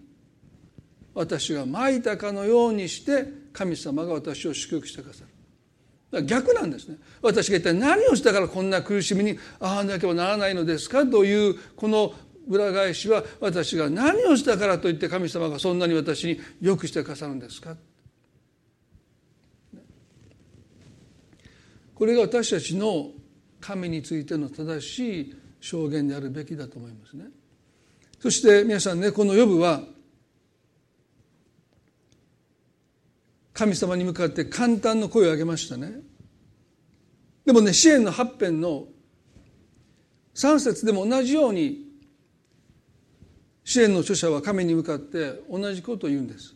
[1.13, 5.31] 私がまいたかのようにして神様が私を祝福してくださる。
[6.25, 6.99] 逆なんですね。
[7.21, 11.05] 私が一体何をしたからこんな苦しみに遭わなければならないのですか？
[11.05, 12.15] というこの
[12.47, 17.77] 裏返しは私が何をしたからといって神様がそんなに私によくしてくださるんですか？
[21.95, 23.11] これが私たちの
[23.61, 27.25] 神についての正しい証言であるべきだと思いますね。
[28.21, 29.83] そして皆さんねこの予部は
[33.55, 36.01] 神様に向かって簡単の声を上げましたね。
[37.47, 38.85] でもね支援の八編の
[40.35, 41.86] 3節でも同じように
[43.67, 46.55] 支援の著者は神に向かって同じことを言うんです。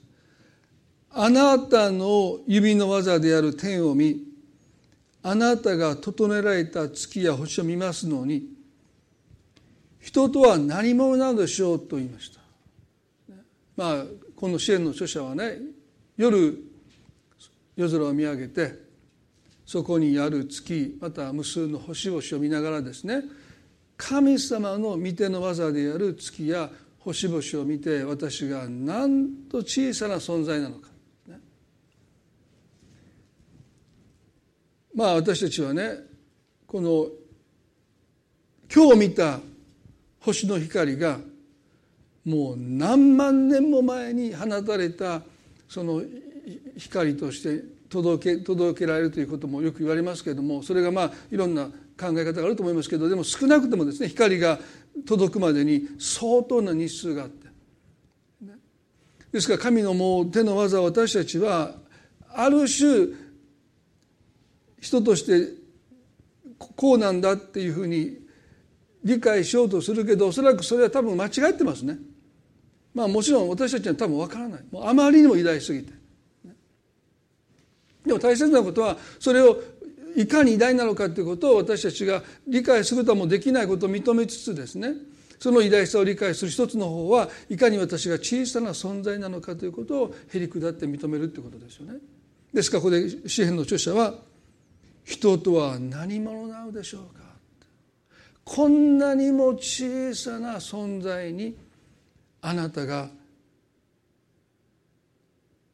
[1.11, 4.23] あなたの指の技である天を見
[5.21, 8.45] あなたが整えられた月や星を見ますのに
[9.99, 12.41] 人とは何者なのでしょうと言いました。
[13.77, 14.05] まあ
[14.37, 15.59] この支援の著者はね
[16.17, 16.63] 夜
[17.75, 18.73] 夜空を見上げて
[19.67, 23.25] そこにある月また無数の星々を見ながらですね
[23.97, 26.71] 神様の御手の技である月や
[27.01, 30.89] 星々を見て私がなんと小さな存在なのか、
[31.29, 31.41] ね、
[34.95, 35.95] まあ私たちはね
[36.67, 37.07] この
[38.73, 39.41] 今日見た
[40.21, 41.19] 星の光が
[42.25, 45.23] もう何万年も前に放たれた
[45.69, 46.03] その
[46.77, 51.69] 光として届け届けられるということもよく言われますけれどもそれがまあいろんな
[52.01, 54.59] 考え方があると思いますけどでも少なくともですね光が
[55.07, 57.49] 届くまでに相当な日数があって
[59.33, 61.75] ですから神のもう手の技を私たちは
[62.33, 63.09] ある種
[64.81, 65.61] 人として
[66.59, 68.19] こうなんだっていうふうに
[69.05, 71.99] 理解しようとするけどおそらくそれは多分間違ってますね。
[72.93, 74.65] まあもちろん私たちには多分わからない。
[74.71, 75.93] もうあまりにも偉大すぎて。
[78.05, 79.63] でも大切なことはそれを
[80.17, 84.95] いかに偉大なのかということを私たちが理解することはもうできないことを認めつつですね
[85.39, 91.99] その偉大さを理解する一つの方はいかに私が小さな存在なのかということをへりくだって認めるということですよね。
[92.53, 94.15] ですからここで詩篇の著者は
[95.05, 97.25] 「人とは何者なのでしょうか」
[98.45, 101.57] こんなにも小さな存在に
[102.43, 103.11] あなたが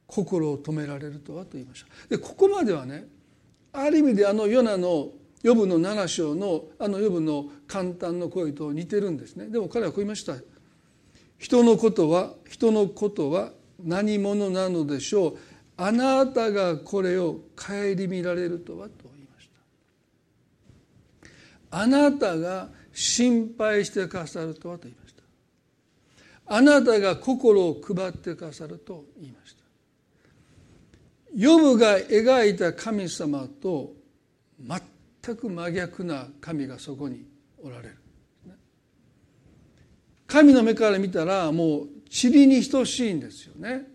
[0.06, 3.06] 心を止められるとはと言いましたでここまではね
[3.78, 5.10] ある意味であのヨナの
[5.42, 9.46] ヨブの7章のあのヨブの簡単の声と似てるんですね。
[9.48, 10.34] でも彼はこう言いました。
[11.38, 15.38] 人のことは人のことは何者なのでしょう。
[15.76, 19.50] あなたがこれを顧みられるとはと言いまし
[21.70, 21.78] た。
[21.78, 25.22] あなたが心配してくださるとはと言いました。
[26.46, 29.55] あなたが心を配ってくださると言いました。
[31.36, 33.92] ヨブが描いた神様と
[34.58, 37.26] 全く真逆な神がそこに
[37.62, 37.96] おられる。
[40.26, 43.86] 神の目から見たらもう塵に等しいんですよね。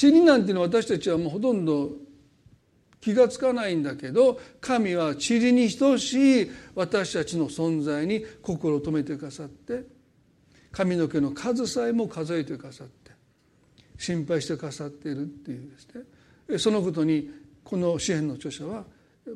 [0.00, 1.90] 塵なんていうのは私たちはもうほとんど
[3.02, 9.84] 気が付かないんだけど神は塵に等しい私たちの存在に心を止めてくださって
[10.72, 12.99] 髪の毛の数さえも数えてくださって
[14.00, 15.88] 心配してくださっているっていうです
[16.48, 16.58] ね。
[16.58, 17.30] そのことに
[17.62, 18.84] この詩篇の著者は、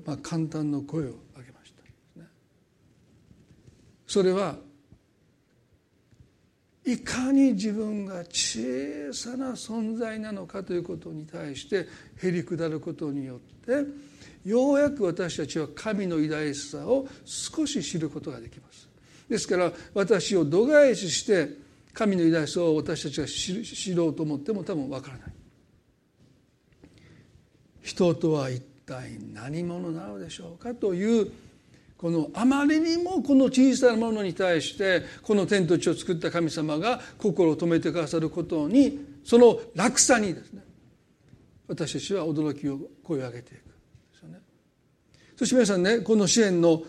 [0.07, 1.73] まあ、簡単の声を上げまし
[2.17, 2.23] た、
[4.07, 4.57] それは
[6.87, 11.87] いかに自分が小さな存在なのかということに対して
[12.23, 13.85] へりくだることによって
[14.49, 18.89] ようやく私たちは神の偉大さを少し知ることができます。
[19.29, 21.64] ですから私を度外視して
[21.95, 25.33] 神の偉大さを私たちが知ろうと思っても多分わからない
[27.83, 31.31] 人とは一体何者なのでしょうかという
[31.97, 40.63] このあまりにもこの小さなものに対してこの天と地を作った神様が心を止めてくださることにその落差にですね
[41.69, 43.71] 私たちは驚きを声を上げていくで
[44.19, 44.41] すよね。
[45.37, 46.83] そして皆さんねこの支援の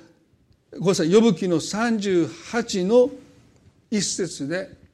[0.74, 3.10] ごめんなさい呼ぶ記の38の
[3.92, 4.85] 一節で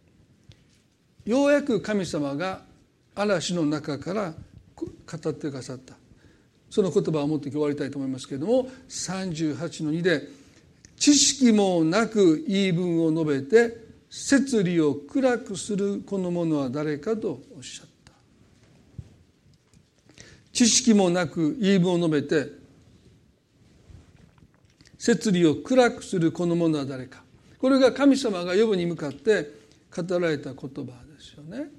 [1.31, 2.61] ようやく神様が
[3.15, 4.33] 嵐の中から
[4.75, 4.85] 語
[5.29, 5.95] ってくださった。
[6.69, 10.27] その言葉を持って今日終わりたいと思いますけれども38の2で
[10.99, 13.77] 「知識もなく言い分を述べて
[14.09, 18.11] 摂理を暗くするこの者は誰か」とおっしゃった。
[20.51, 22.51] 知識もなく言い分を述べて
[24.97, 27.23] 摂理を暗くするこの者は誰か。
[27.57, 29.49] これが神様が呼ぶに向かって
[29.95, 30.91] 語られた言葉。
[31.05, 31.10] です
[31.51, 31.69] ね。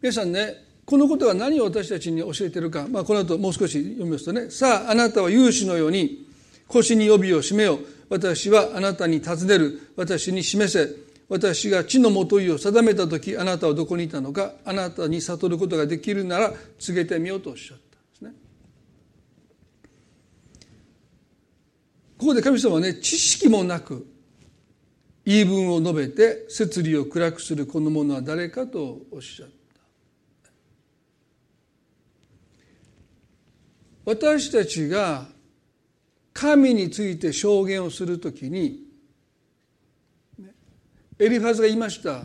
[0.00, 4.50] 皆さんねこのことが何を私たちに教えてるか、まあ、この後もう少し読みますとね。
[4.50, 6.26] さああなたは勇士のように
[6.68, 9.92] 腰に帯を締めよ私はあなたに尋ねる。
[9.96, 11.04] 私に示せ。
[11.28, 14.52] 私が地のもといを定めた時あなたはどこにいたのか。
[14.64, 18.32] あなたに悟ることができるなら告げてみようとおっしゃったんですね。
[22.18, 24.06] ここで神様はね知識もなく
[25.24, 29.54] 言い分を述べて摂理を暗くするこの者は誰かとおっしゃった。
[34.04, 35.26] 私たちが
[36.34, 38.80] 神について証言をするときに
[41.18, 42.24] エリファズが言いました。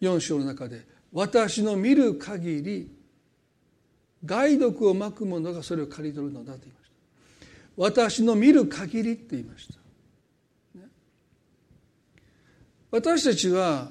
[0.00, 2.90] 4章の中で私の見る限り
[4.24, 6.96] 害毒をまく者がそれを刈り取るのだと言いました。
[7.76, 9.74] 私の見る限りって言いました、
[12.94, 13.90] 私たちは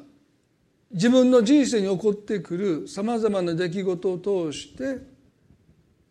[0.90, 5.02] 自分の人生に起こってくるさまざまな出来事を通して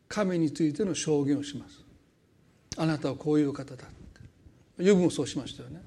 [0.09, 1.83] 神についての証言をします。
[2.77, 3.95] あなたはこういう方だって。
[4.85, 5.81] ユブもそうしましたよね。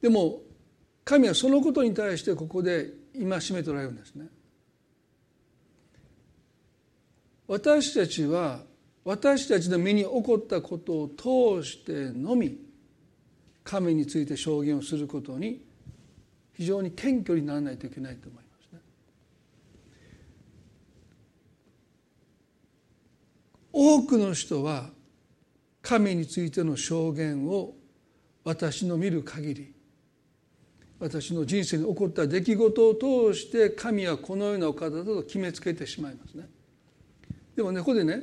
[0.00, 0.40] でも
[1.04, 4.28] 神はそのことに対してここで戒めとられるんですね。
[7.46, 8.60] 私たちは
[9.04, 12.71] 私たちの身に起こったことを通してのみ
[13.64, 15.64] 神について証言をすることに
[16.54, 18.80] 非常に謙虚にならないといけないと思いますね。
[23.72, 24.90] 多くの人は
[25.80, 27.74] 神についての証言を
[28.44, 29.72] 私の見る限り
[30.98, 32.94] 私の人生に起こった出来事を
[33.32, 36.48] 通して神はこのようなお方だと決めつけてしまいますね。
[37.56, 38.22] でもねここでね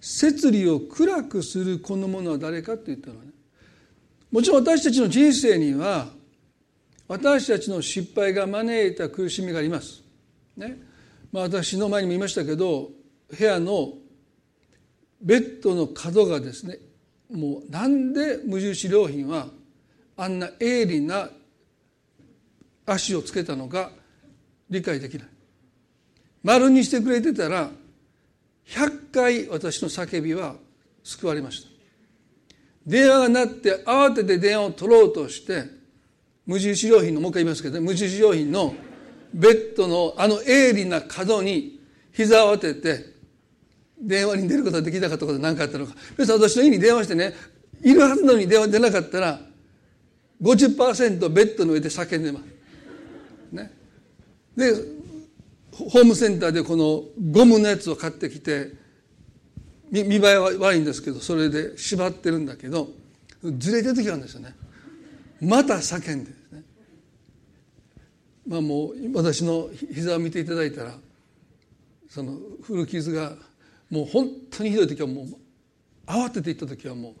[0.00, 3.30] 摂理を暗くするこのものは誰かって言ったのはね
[4.34, 6.08] もちろん私たちの人生には
[7.06, 10.02] 私たちの失敗が招いた苦しみがあります。
[10.56, 10.76] ね。
[11.30, 12.90] まあ、私の前にも言いましたけど
[13.30, 13.92] 部屋の
[15.20, 16.78] ベッドの角がですね
[17.30, 19.46] もうなんで無印良品は
[20.16, 21.30] あんな鋭利な
[22.86, 23.92] 足をつけたのか
[24.68, 25.28] 理解できない。
[26.42, 27.70] 丸にしてくれてたら
[28.66, 30.56] 100回私の叫びは
[31.04, 31.73] 救われました。
[32.86, 35.64] 電話が鳴って慌てて電話を取ろうとして
[36.46, 38.74] 無印良品のもう一回言いますけど、ね、無印良品の
[39.32, 41.80] ベッドのあの鋭利な角に
[42.12, 43.14] 膝を当てて
[43.98, 47.34] 電話に出ることができなかったことは何かあったのか別に私の家に電話してね
[47.82, 49.40] いるはずなのに電話出なかったら
[50.42, 52.44] 50%ベッドの上で叫んでます。
[53.52, 53.72] ね、
[54.56, 54.72] で
[55.72, 58.72] ホームセンターでこのゴムのやつを買ってきて
[60.02, 62.88] 見栄えは悪いんですけどそれで縛ってるんだけど
[63.58, 64.54] ずれてる時があるんですよね。
[65.40, 66.62] また叫んでですね。
[68.46, 70.94] まあもう私の膝を見ていただいたら
[72.08, 73.36] その古傷が
[73.90, 75.26] もう本当にひどい時はもう
[76.06, 77.14] 慌てて行った時はも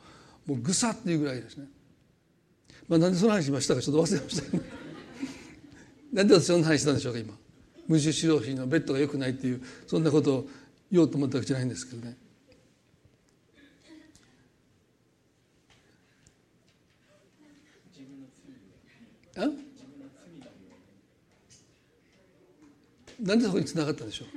[0.46, 1.66] うもうぐさっていうぐらいですね。
[2.88, 4.58] まあ、なんでその話しましたかちょっと忘れました
[6.12, 7.34] なんでそんな話したんでしょうか今
[7.88, 10.48] 無印良品のベッドが良くないっていうそんなことを
[10.92, 12.16] 言おうと思ったわけじゃないんですけどね
[19.36, 19.48] あ
[23.20, 24.28] なんでそこにつながったんでしょう？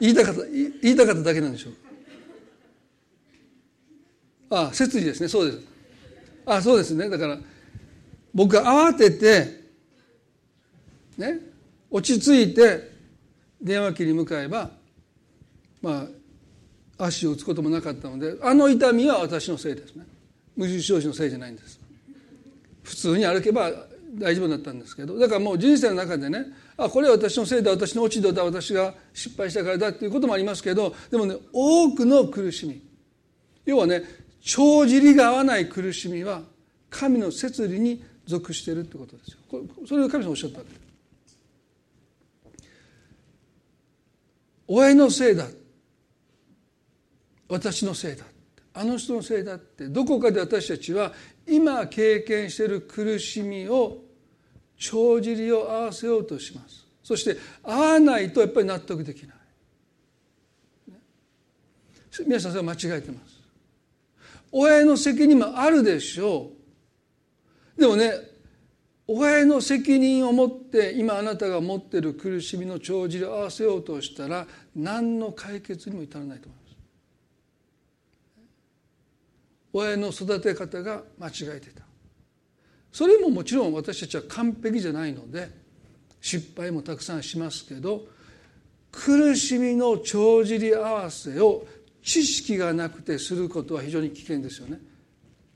[0.00, 1.74] 言いたかった言いたかっただけなんでしょう？
[4.50, 5.28] ああ切理ですね。
[5.28, 5.60] そうです。
[6.46, 7.08] ああそうですね。
[7.08, 7.38] だから
[8.34, 9.60] 僕が慌てて
[11.18, 11.38] ね？
[11.90, 12.90] 落ち着いて
[13.60, 14.70] 電話機に向かえば
[15.82, 16.06] ま
[16.98, 20.06] あ足を打つこともなかったのであの痛みは私のせいですね。
[20.56, 21.79] 無印良品のせいじゃないんです。
[22.82, 23.70] 普通に歩けば
[24.14, 32.82] 大丈夫だったんですけどだからもう人生の中でねあこれは私のせいだ私の落ち度だ私が失敗したからだっていうこともありますけどでもね多くの苦しみ
[33.66, 34.02] 要はね
[34.40, 36.42] 帳尻が合わない苦しみは
[36.88, 39.38] 神の摂理に属しているってことですよ。
[39.86, 40.70] それを神様おっしゃったわけ。
[40.70, 40.80] です
[44.68, 45.46] 親のせいだ。
[47.48, 48.24] 私のせいだ
[48.72, 49.88] あの人のせいだって。
[49.88, 51.12] どこかで私たちは
[51.50, 53.98] 今経験している苦しみを
[54.76, 56.86] 帳尻を合わせようとします。
[57.02, 59.36] そして合わないとやっぱり納得できない。
[62.26, 63.40] 皆さんそれは間違えてます。
[64.52, 66.50] 親の責任もあるでしょ
[67.76, 67.80] う。
[67.80, 68.12] でもね
[69.06, 74.46] 親の責任を持って今あなたが持っている苦しみの帳尻を合わせようとしたら
[74.76, 76.59] 何の解決にも至らないと思います
[79.72, 81.82] 親の育て方が間違えてた。
[82.92, 85.48] それももちろん私たちは完璧じゃないので
[86.20, 88.02] 失敗もたくさんしますけど
[88.90, 91.64] 苦しみの帳尻合わせを
[92.02, 94.80] 知識がなくてすることは非常に危険ですよね。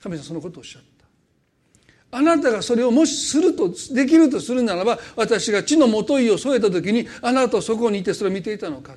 [0.01, 2.19] 神様そのことをおっしゃった。
[2.19, 8.95] あなたがそれをもしするとできるとするならば私が地のもといを添えた時にあなたはそこにいてそれを見ていたのか。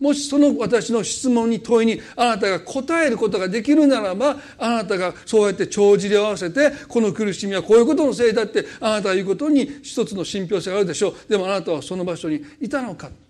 [0.00, 11.14] もしその私の質問に問いにあなたが答えることができるならばあなたがそうやって帳尻を合わせてこの苦しみはこういうことのせいだってあなたが言うことに一つの信憑性があるでしょう。
[11.28, 13.28] でもあなたはその場所にいたのかって。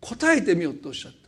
[0.00, 1.18] 答えてみようとおっしゃった。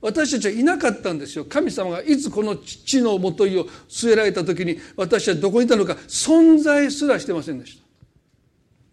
[0.00, 1.44] 私たちはいなかったんですよ。
[1.46, 7.84] 神様がいつこの地のもといを据えられた時に私はどこにいたのか存在すらしてませんでした。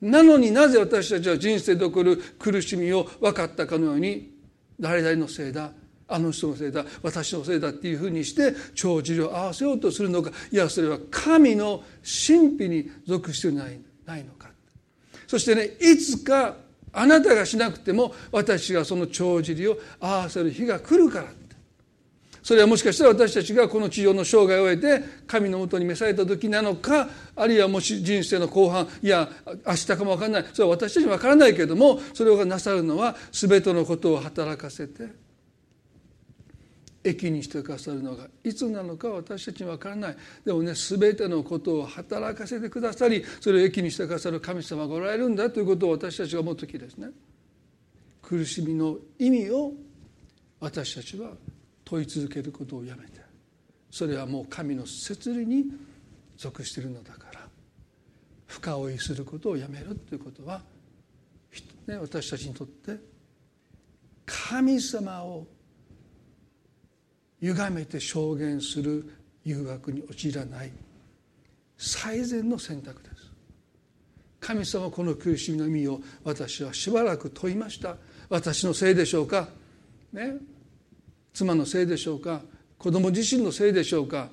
[0.02, 4.33] なのになぜ私たちは人生で起こる苦しみを分かったかのように
[4.80, 5.72] 誰々のせいだ
[6.08, 10.32] あの人のせいだ私のせいだっていうふうにして帳尻を合わせようとするのか。
[10.52, 13.80] いやそれは神の神秘に属してない。
[14.06, 14.50] ないのか。
[15.28, 16.56] そしてねいつか
[16.92, 21.26] あなたがしなくても私がその帳尻を合わせる日が来るから。
[22.44, 29.30] それはもしかしたら私たちがこの地上の生涯を終えて神のもとに召された時なのかあるいはもし人生の後半いや
[29.66, 30.46] 明日かも分からない。
[30.52, 35.08] それは私たちに分からないけれどもそれがなさるのは全てのことを働かせて
[37.02, 40.18] 益にしてくださるのがいつなのか私たちに分からない。
[40.46, 47.08] でもね全てのことを働かせてくださりそれを益にしてくださる神様がおられるんだということを私たちが思う時ですね。
[48.22, 49.72] 苦しみの意味を
[50.60, 51.32] 私たちは
[51.86, 53.22] 問い続けることをやめて。
[53.92, 55.66] それはもう神の摂理に
[56.38, 57.48] 属しているのだから。
[58.48, 60.62] 深追いすることをやめるということは、
[61.88, 62.98] ね、私たちにとって
[64.26, 65.48] 神様を
[67.42, 69.12] 歪めて証言する
[69.44, 70.72] 誘惑に陥らない
[71.78, 73.32] 最善の選択です。
[74.40, 77.98] 神様この苦しみの意味を私はしばらく問いました。
[78.30, 79.50] 私のせいでしょうか？
[80.12, 80.36] ね？
[81.34, 82.42] 妻のせいでしょうか？
[82.78, 84.28] 子供自身のせいでしょうか、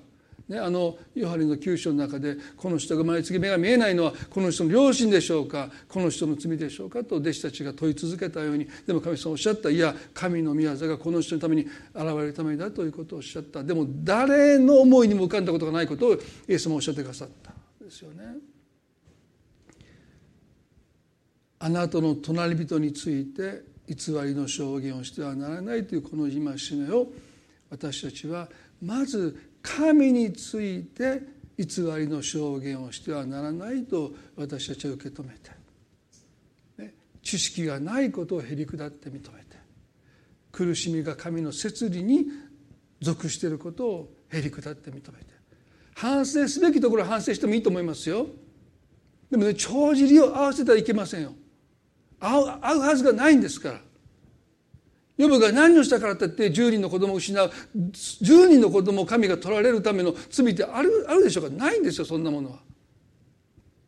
[0.49, 5.71] ね、あのヨハネの九章の中でこの人が毎月目が見えないのはこの人の良心でしょうか？
[5.89, 7.05] この人の罪でしょうか？
[7.05, 9.71] と弟子たちが問い続けたようにでも神様おっしゃった。
[9.71, 13.63] いや神の御業がこの人のために現れるためだということをおっしゃった。
[13.63, 17.53] でも誰の思いにも浮かんだことがないことをイエスもおっしゃってくださった。
[17.53, 17.55] ん
[17.87, 18.25] ですよね。
[21.61, 26.39] あなたの隣人について偽りの証言をしてはならないというこの戒
[26.79, 27.09] めを
[27.71, 28.49] 私たちは
[28.81, 31.21] まず神について
[31.59, 35.51] 偽りの証言をしてはならないと私たちは受け止めて、
[36.79, 39.59] ね、知識がないことをへり下って認めて
[40.53, 42.27] 苦しみが神の摂理に
[43.01, 45.11] 属していることをへり下って認めて
[45.95, 48.27] 反省すべきところ反省してもいいと思いますよ。
[49.31, 51.35] でもね帳尻を合わせてはいけませんよ。
[52.21, 53.81] 会う会うはずがないんですから
[55.17, 61.51] ヨブが何をしたからといって10人の子供を失う10人の子供を神が取られるための罪ってあるあるでしょうか？
[61.51, 62.59] ないんですよそんなものは。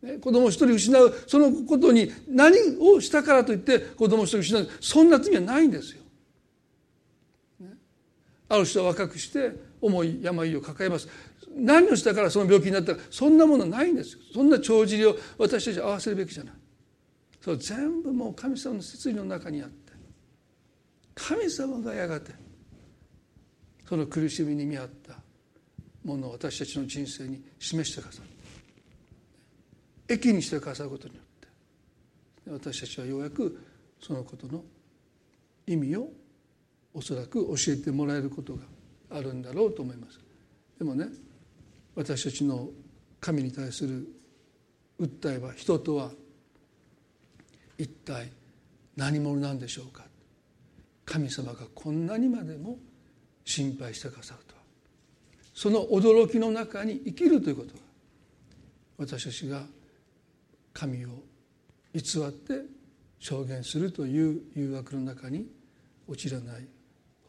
[0.03, 6.03] ね、子供を一人失うそのことに何をしたからといって子供を一人失うそんな罪はないんですよ。
[7.61, 7.71] ね、
[8.49, 11.09] ある人は若くして重い病を抱えます。
[11.57, 14.19] 何をしたからその病気になったかそんなものないんですよ。
[14.35, 16.55] そんな帳尻を私たちは合わせるべきじゃない。
[17.43, 19.93] そう全部もう神様の摂理の中にあって
[21.15, 22.33] 神様がやがて
[23.89, 25.17] その苦しみに見合った
[26.05, 28.29] ものを私たちの人生に示してくださる。
[30.15, 33.61] 益にしてくださることによって私たちはようやく
[34.01, 34.63] そのことの
[35.67, 36.09] 意味を
[36.95, 38.63] おそらく教えてもらえることが
[39.11, 40.21] あるんだろうと思います。
[40.79, 41.07] でもね
[41.97, 42.69] 私たちの
[43.21, 44.09] 神に対する
[45.01, 46.13] 訴えは人とは
[47.79, 48.31] 一体
[48.97, 50.05] 何者なんでしょうか。
[51.05, 52.79] 神様がこんなにまでも
[53.45, 54.63] 心配してくださるとは。
[55.55, 57.81] その驚きの中に生きるということが
[58.99, 59.63] 私たちが
[60.73, 61.09] 神を
[61.95, 62.63] 偽って
[63.19, 65.47] 証言するという誘惑の中に
[66.09, 66.67] 陥らない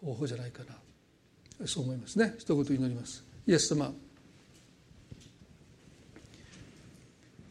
[0.01, 1.67] 方法じゃないかな。
[1.67, 2.35] そう思いますね。
[2.37, 3.23] 一言祈ります。
[3.45, 3.93] イエス様。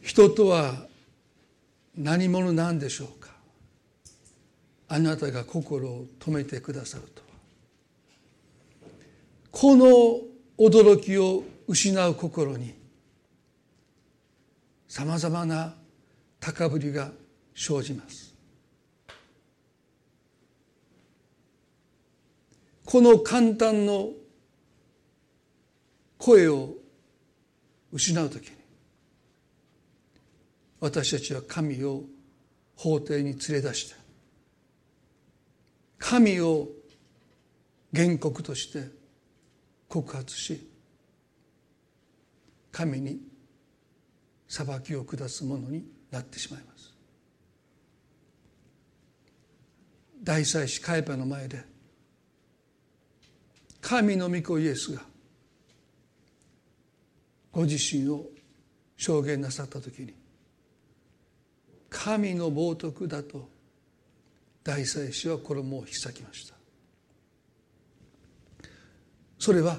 [0.01, 0.87] 人とは
[1.95, 3.29] 何者なんでしょうか？
[4.87, 7.21] あなたが心を止めてくださると。
[9.51, 9.85] この
[10.57, 12.73] 驚きを失う心に
[14.87, 15.75] さまざまな
[16.39, 17.11] 高ぶりが
[17.55, 18.33] 生じます。
[22.85, 24.09] この簡単の
[26.17, 26.73] 声を
[27.91, 28.62] 失う時に
[30.83, 32.03] 私たちは神を
[32.75, 33.95] 法廷に連れ出して
[35.97, 36.67] 神を
[37.95, 38.89] 原告として
[39.87, 40.67] 告発し
[42.69, 43.21] 神に
[44.49, 46.93] 裁きを下すものになってしまいます。
[50.21, 51.63] 大祭司カイパの前で
[53.79, 55.01] 神の御子イエスが
[57.53, 58.25] ご自身を
[58.97, 60.22] 証言なさった時に
[61.93, 63.47] 神の冒涜だと
[64.63, 66.55] 大祭司は衣を引き裂きました。
[69.37, 69.77] それは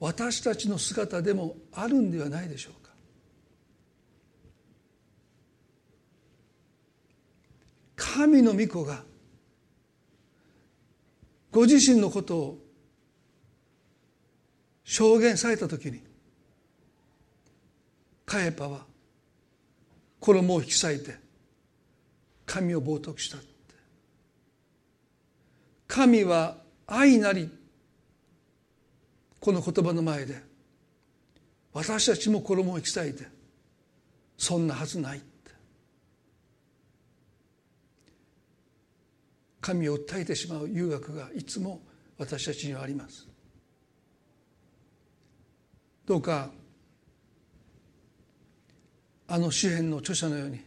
[0.00, 2.90] 私たちの姿でもあるんではないでしょうか。
[7.96, 9.04] 神の御子が
[11.52, 12.58] ご自身のことを
[14.82, 16.02] 証言された時に
[18.26, 18.89] カエパは
[20.20, 21.16] 衣を引き裂いて
[22.46, 23.46] 神を冒涜したって。
[25.86, 26.56] 神は
[26.86, 27.50] 愛なり
[29.40, 30.40] この言葉の前で
[31.72, 33.26] 私たちも衣を引き裂いて
[34.36, 35.26] そんなはずないって。
[39.60, 41.80] 神を訴えてしまう誘惑がいつも
[42.18, 43.28] 私たちにはあります。
[46.06, 46.50] どうか
[49.32, 50.60] あの詩篇の著者のように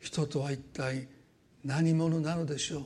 [0.00, 1.06] 人とは一体
[1.64, 2.82] 何者なのでしょう。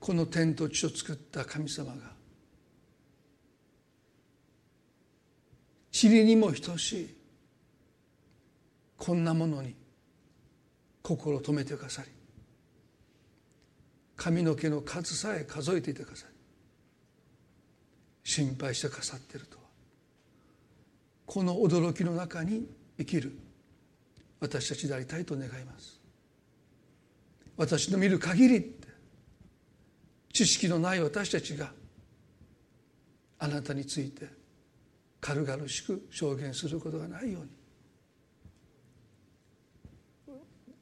[0.00, 1.96] この天と地を作った神様が
[5.92, 7.16] 塵にも等しい
[8.96, 9.74] こんなものに
[11.02, 12.08] 心を止めてくださり
[14.16, 16.30] 髪の毛の数さえ数えていてください
[18.24, 19.55] 心配してくださっていると。
[21.26, 22.66] この驚きの中に
[22.96, 23.36] 生きる。
[24.38, 26.00] 私たちでありたいと願います。
[27.56, 28.76] 私の見る限り
[30.32, 31.72] 知識のない私たちが
[33.38, 34.28] あなたについて
[35.20, 37.48] 軽々しく証言することがないように。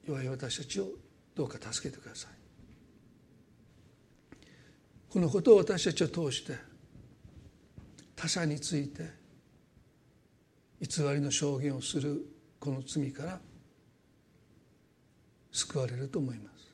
[0.06, 0.88] 弱い私たちを
[1.34, 2.30] どうか助けてください。
[5.08, 6.58] このことを私たちを通して
[8.16, 9.23] 他者について
[10.84, 12.26] 偽りの証言をする
[12.60, 13.40] この罪から
[15.50, 16.72] 救われると思います。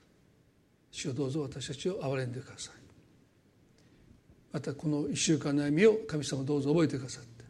[0.90, 2.80] 主をどうぞ私たちを憐れんでください。
[4.52, 7.44] またこの一週間の歩みを神様どうぞ覚えてくださって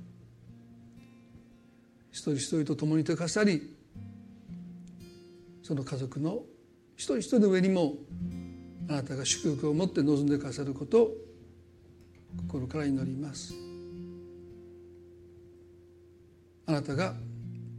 [2.12, 3.74] 一人一人と共にいてくださり
[5.62, 6.42] その家族の
[6.96, 7.94] 一人一人の上にも
[8.88, 11.10] あなたが祝福を持って望んでくださることを
[12.48, 13.69] 心から祈ります。
[16.70, 17.14] あなたが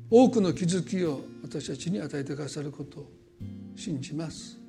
[0.09, 3.11] 多くの気づきを私たちに与えてくださることを
[3.77, 4.59] 信じます。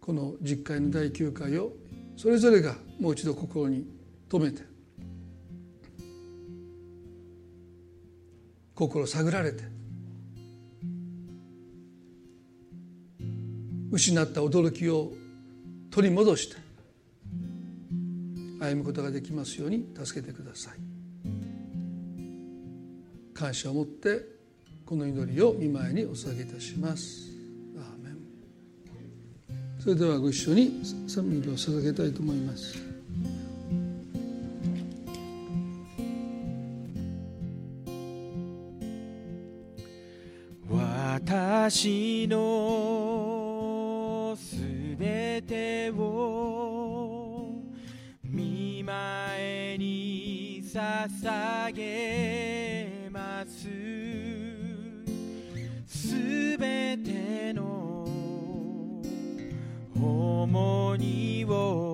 [0.00, 1.72] この実会の第9回を
[2.16, 3.84] それぞれがもう一度心に
[4.30, 4.62] 留めて
[8.74, 9.64] 心探られて
[13.90, 15.12] 失った驚きを
[15.90, 16.56] 取り戻して
[18.60, 20.85] 歩むことができますように助けてください。
[23.36, 24.22] 感謝を持って
[24.84, 27.26] この祈りを見舞いにお捧げいたします
[29.86, 32.76] それではご一緒に賛美を捧げたいと思います。
[40.68, 42.36] 私の
[44.36, 44.56] す
[44.98, 47.62] べてを
[48.24, 52.45] 見舞いに捧げ
[60.46, 61.85] 重荷を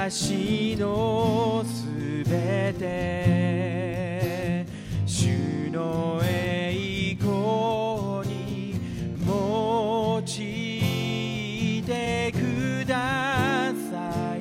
[0.00, 4.64] 私のすべて。
[5.04, 8.78] 主の栄光に
[9.26, 14.40] 用いてください。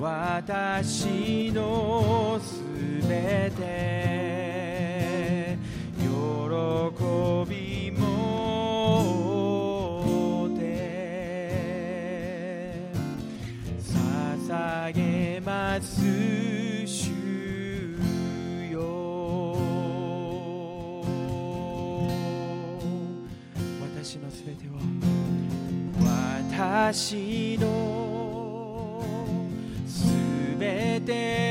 [0.00, 1.85] 私の
[24.56, 24.72] てを
[26.52, 29.02] 私の
[29.86, 30.06] す
[30.58, 31.45] べて。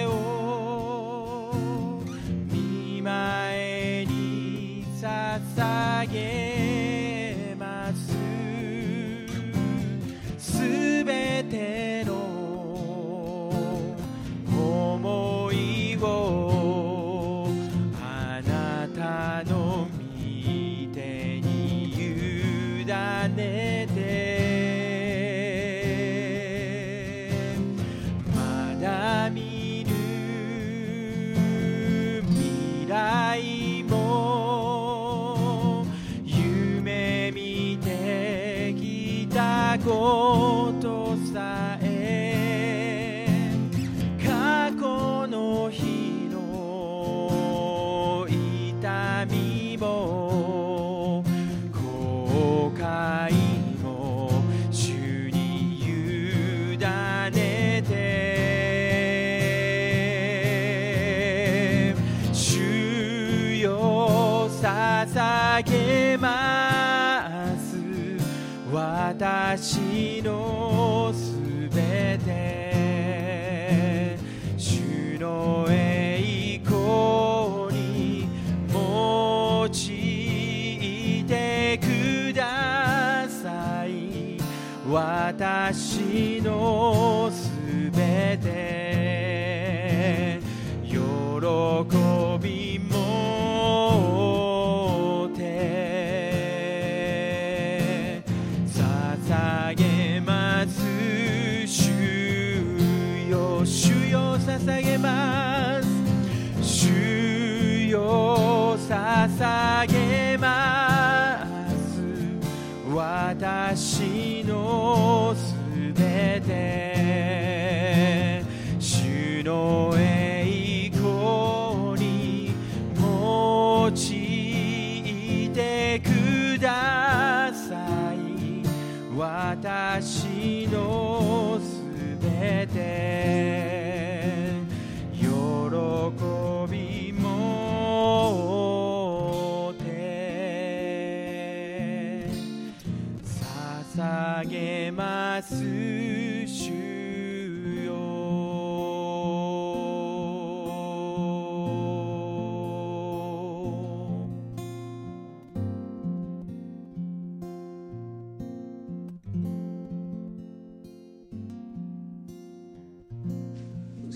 [109.40, 109.85] 捧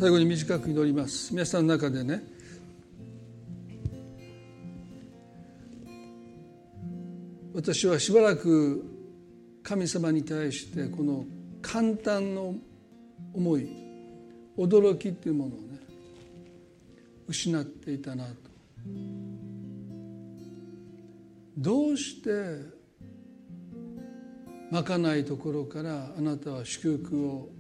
[0.10, 1.32] 最後に短く祈ります。
[1.32, 2.24] 皆さんの中でね。
[7.54, 8.84] 私はしばらく
[9.62, 11.26] 神様に対してこの
[11.62, 12.56] 簡単の
[13.36, 13.70] 思い
[14.58, 15.78] 驚きっていうものをね
[17.28, 18.34] 失っていたなと。
[21.56, 22.32] どうして
[24.72, 27.59] まかないところからあなたは祝福を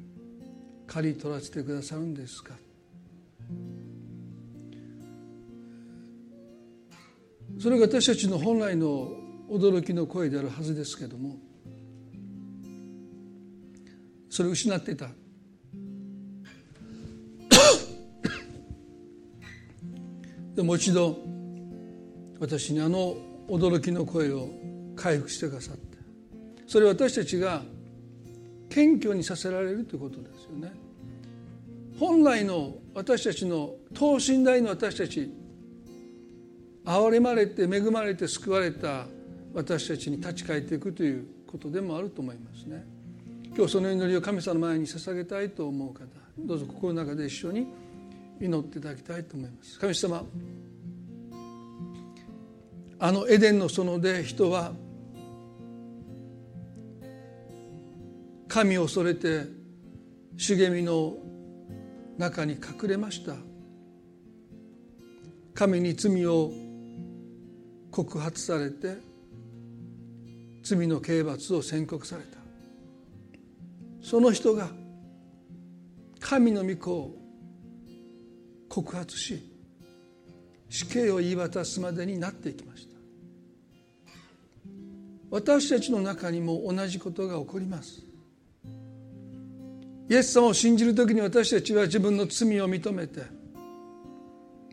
[0.89, 2.55] 刈り取らせてくださるんですか？
[7.59, 9.11] それが私たちの本来の
[9.49, 11.37] 驚きの声であるはずですけども
[14.29, 15.07] それを失っていた。
[20.55, 21.17] でもう一度
[22.39, 23.15] 私にあの
[23.47, 24.49] 驚きの声を
[24.95, 25.97] 回復してくださって
[26.67, 27.63] それは私たちが
[28.69, 30.71] 謙虚にさせられるということですよね。
[31.99, 35.33] 本来の私たちの等身大の私たち
[36.85, 39.05] 憐れまれて恵まれて救われた
[39.53, 42.85] 私たちに立ち返っていくということでもあると思いますね。
[43.55, 46.05] 今日その祈りを神様の前に捧げたいと思う方
[46.37, 47.67] どうぞ心の中で一緒に
[48.39, 49.79] 祈っていただきたいと思います。
[49.79, 50.23] 神様
[53.01, 54.73] あのエデンの園で人は
[58.49, 59.43] 神を恐れて
[60.35, 61.13] 茂みの
[62.17, 63.35] 中に隠れました。
[65.53, 66.51] 神に罪を
[67.91, 68.97] 告発されて
[70.63, 72.39] 罪の刑罰を宣告された。
[74.01, 74.69] その人が
[76.19, 77.15] 神の御子を
[78.67, 79.43] 告発し
[80.69, 82.97] 死刑を言い渡すまでになっていきました。
[85.29, 88.08] 私たちの中にも同じことが起こります。
[90.09, 93.21] イエス様を信じる時に私たちは自分の罪を認めて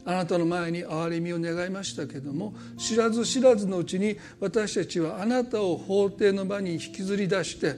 [0.07, 7.77] あなたの前に憐れみを願いましたけれども知らず知らずのうちに私たちはあなたを法廷の場に引きずり出して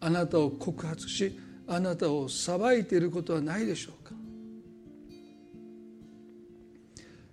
[0.00, 4.10] あなたを告発しあなたを裁いていることはないでしょうか。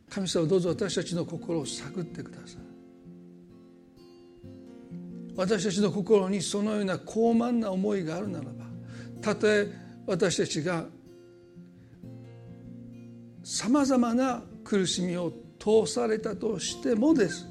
[0.10, 2.62] 神様どうぞ私たちの心を探ってください。
[5.36, 8.67] 私たちの心にそのような高慢な思いがあるならば
[9.22, 9.68] たとえ
[10.06, 10.86] 私たちが
[13.44, 17.48] さまざまな苦しみを通されたとしてもです。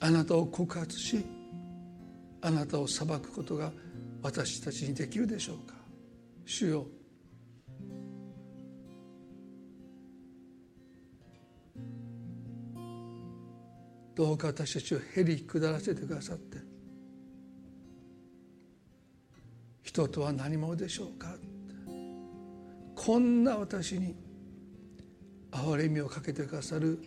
[0.00, 1.24] あなたを告発し
[2.40, 3.72] あなたを裁くことが
[4.22, 5.74] 私たちにできるでしょうか。
[6.44, 6.86] 主よ。
[14.14, 16.71] どうか私たちをへり下らせてくださって。
[19.82, 21.36] 人とは何者でしょうか？
[22.94, 24.14] こんな私に
[25.50, 26.98] 憐れみをかけてくださる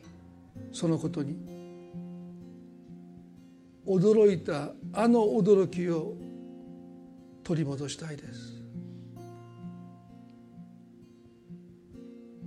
[0.71, 1.37] そのことに
[3.87, 6.15] 驚いたあの驚きを
[7.43, 8.53] 取り戻したいです。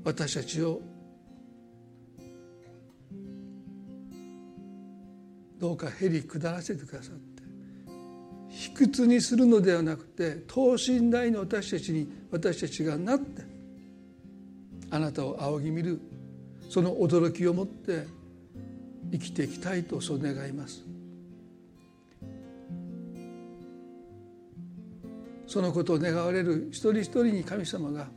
[0.04, 0.80] 私たちを
[5.58, 7.27] どうかへり下らせてくださって
[8.50, 13.42] 卑屈にするのではなくて等身大の私たちに私たちがなって
[14.90, 16.00] あなたを仰ぎ見る
[16.68, 18.06] その驚きを持って
[19.12, 20.84] 生きていきたいとそう願います。
[25.46, 28.08] そのことを願われる一人一人に神様が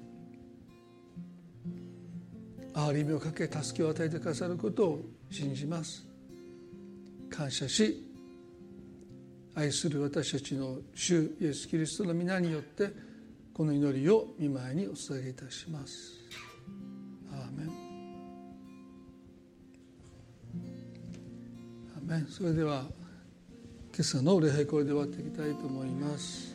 [2.73, 6.05] 憐れみをかけ助けを与えてくださることを信じます。
[7.29, 8.10] 感謝し
[9.55, 12.91] 愛する私たちの主イエス・キリストの皆によって
[13.53, 16.21] この祈りを見舞いにお伝えいたします。
[17.31, 17.71] アーメン
[21.95, 22.85] アーメンそれでは
[23.93, 26.50] 今朝の礼拝これで終わっていきたいと思います。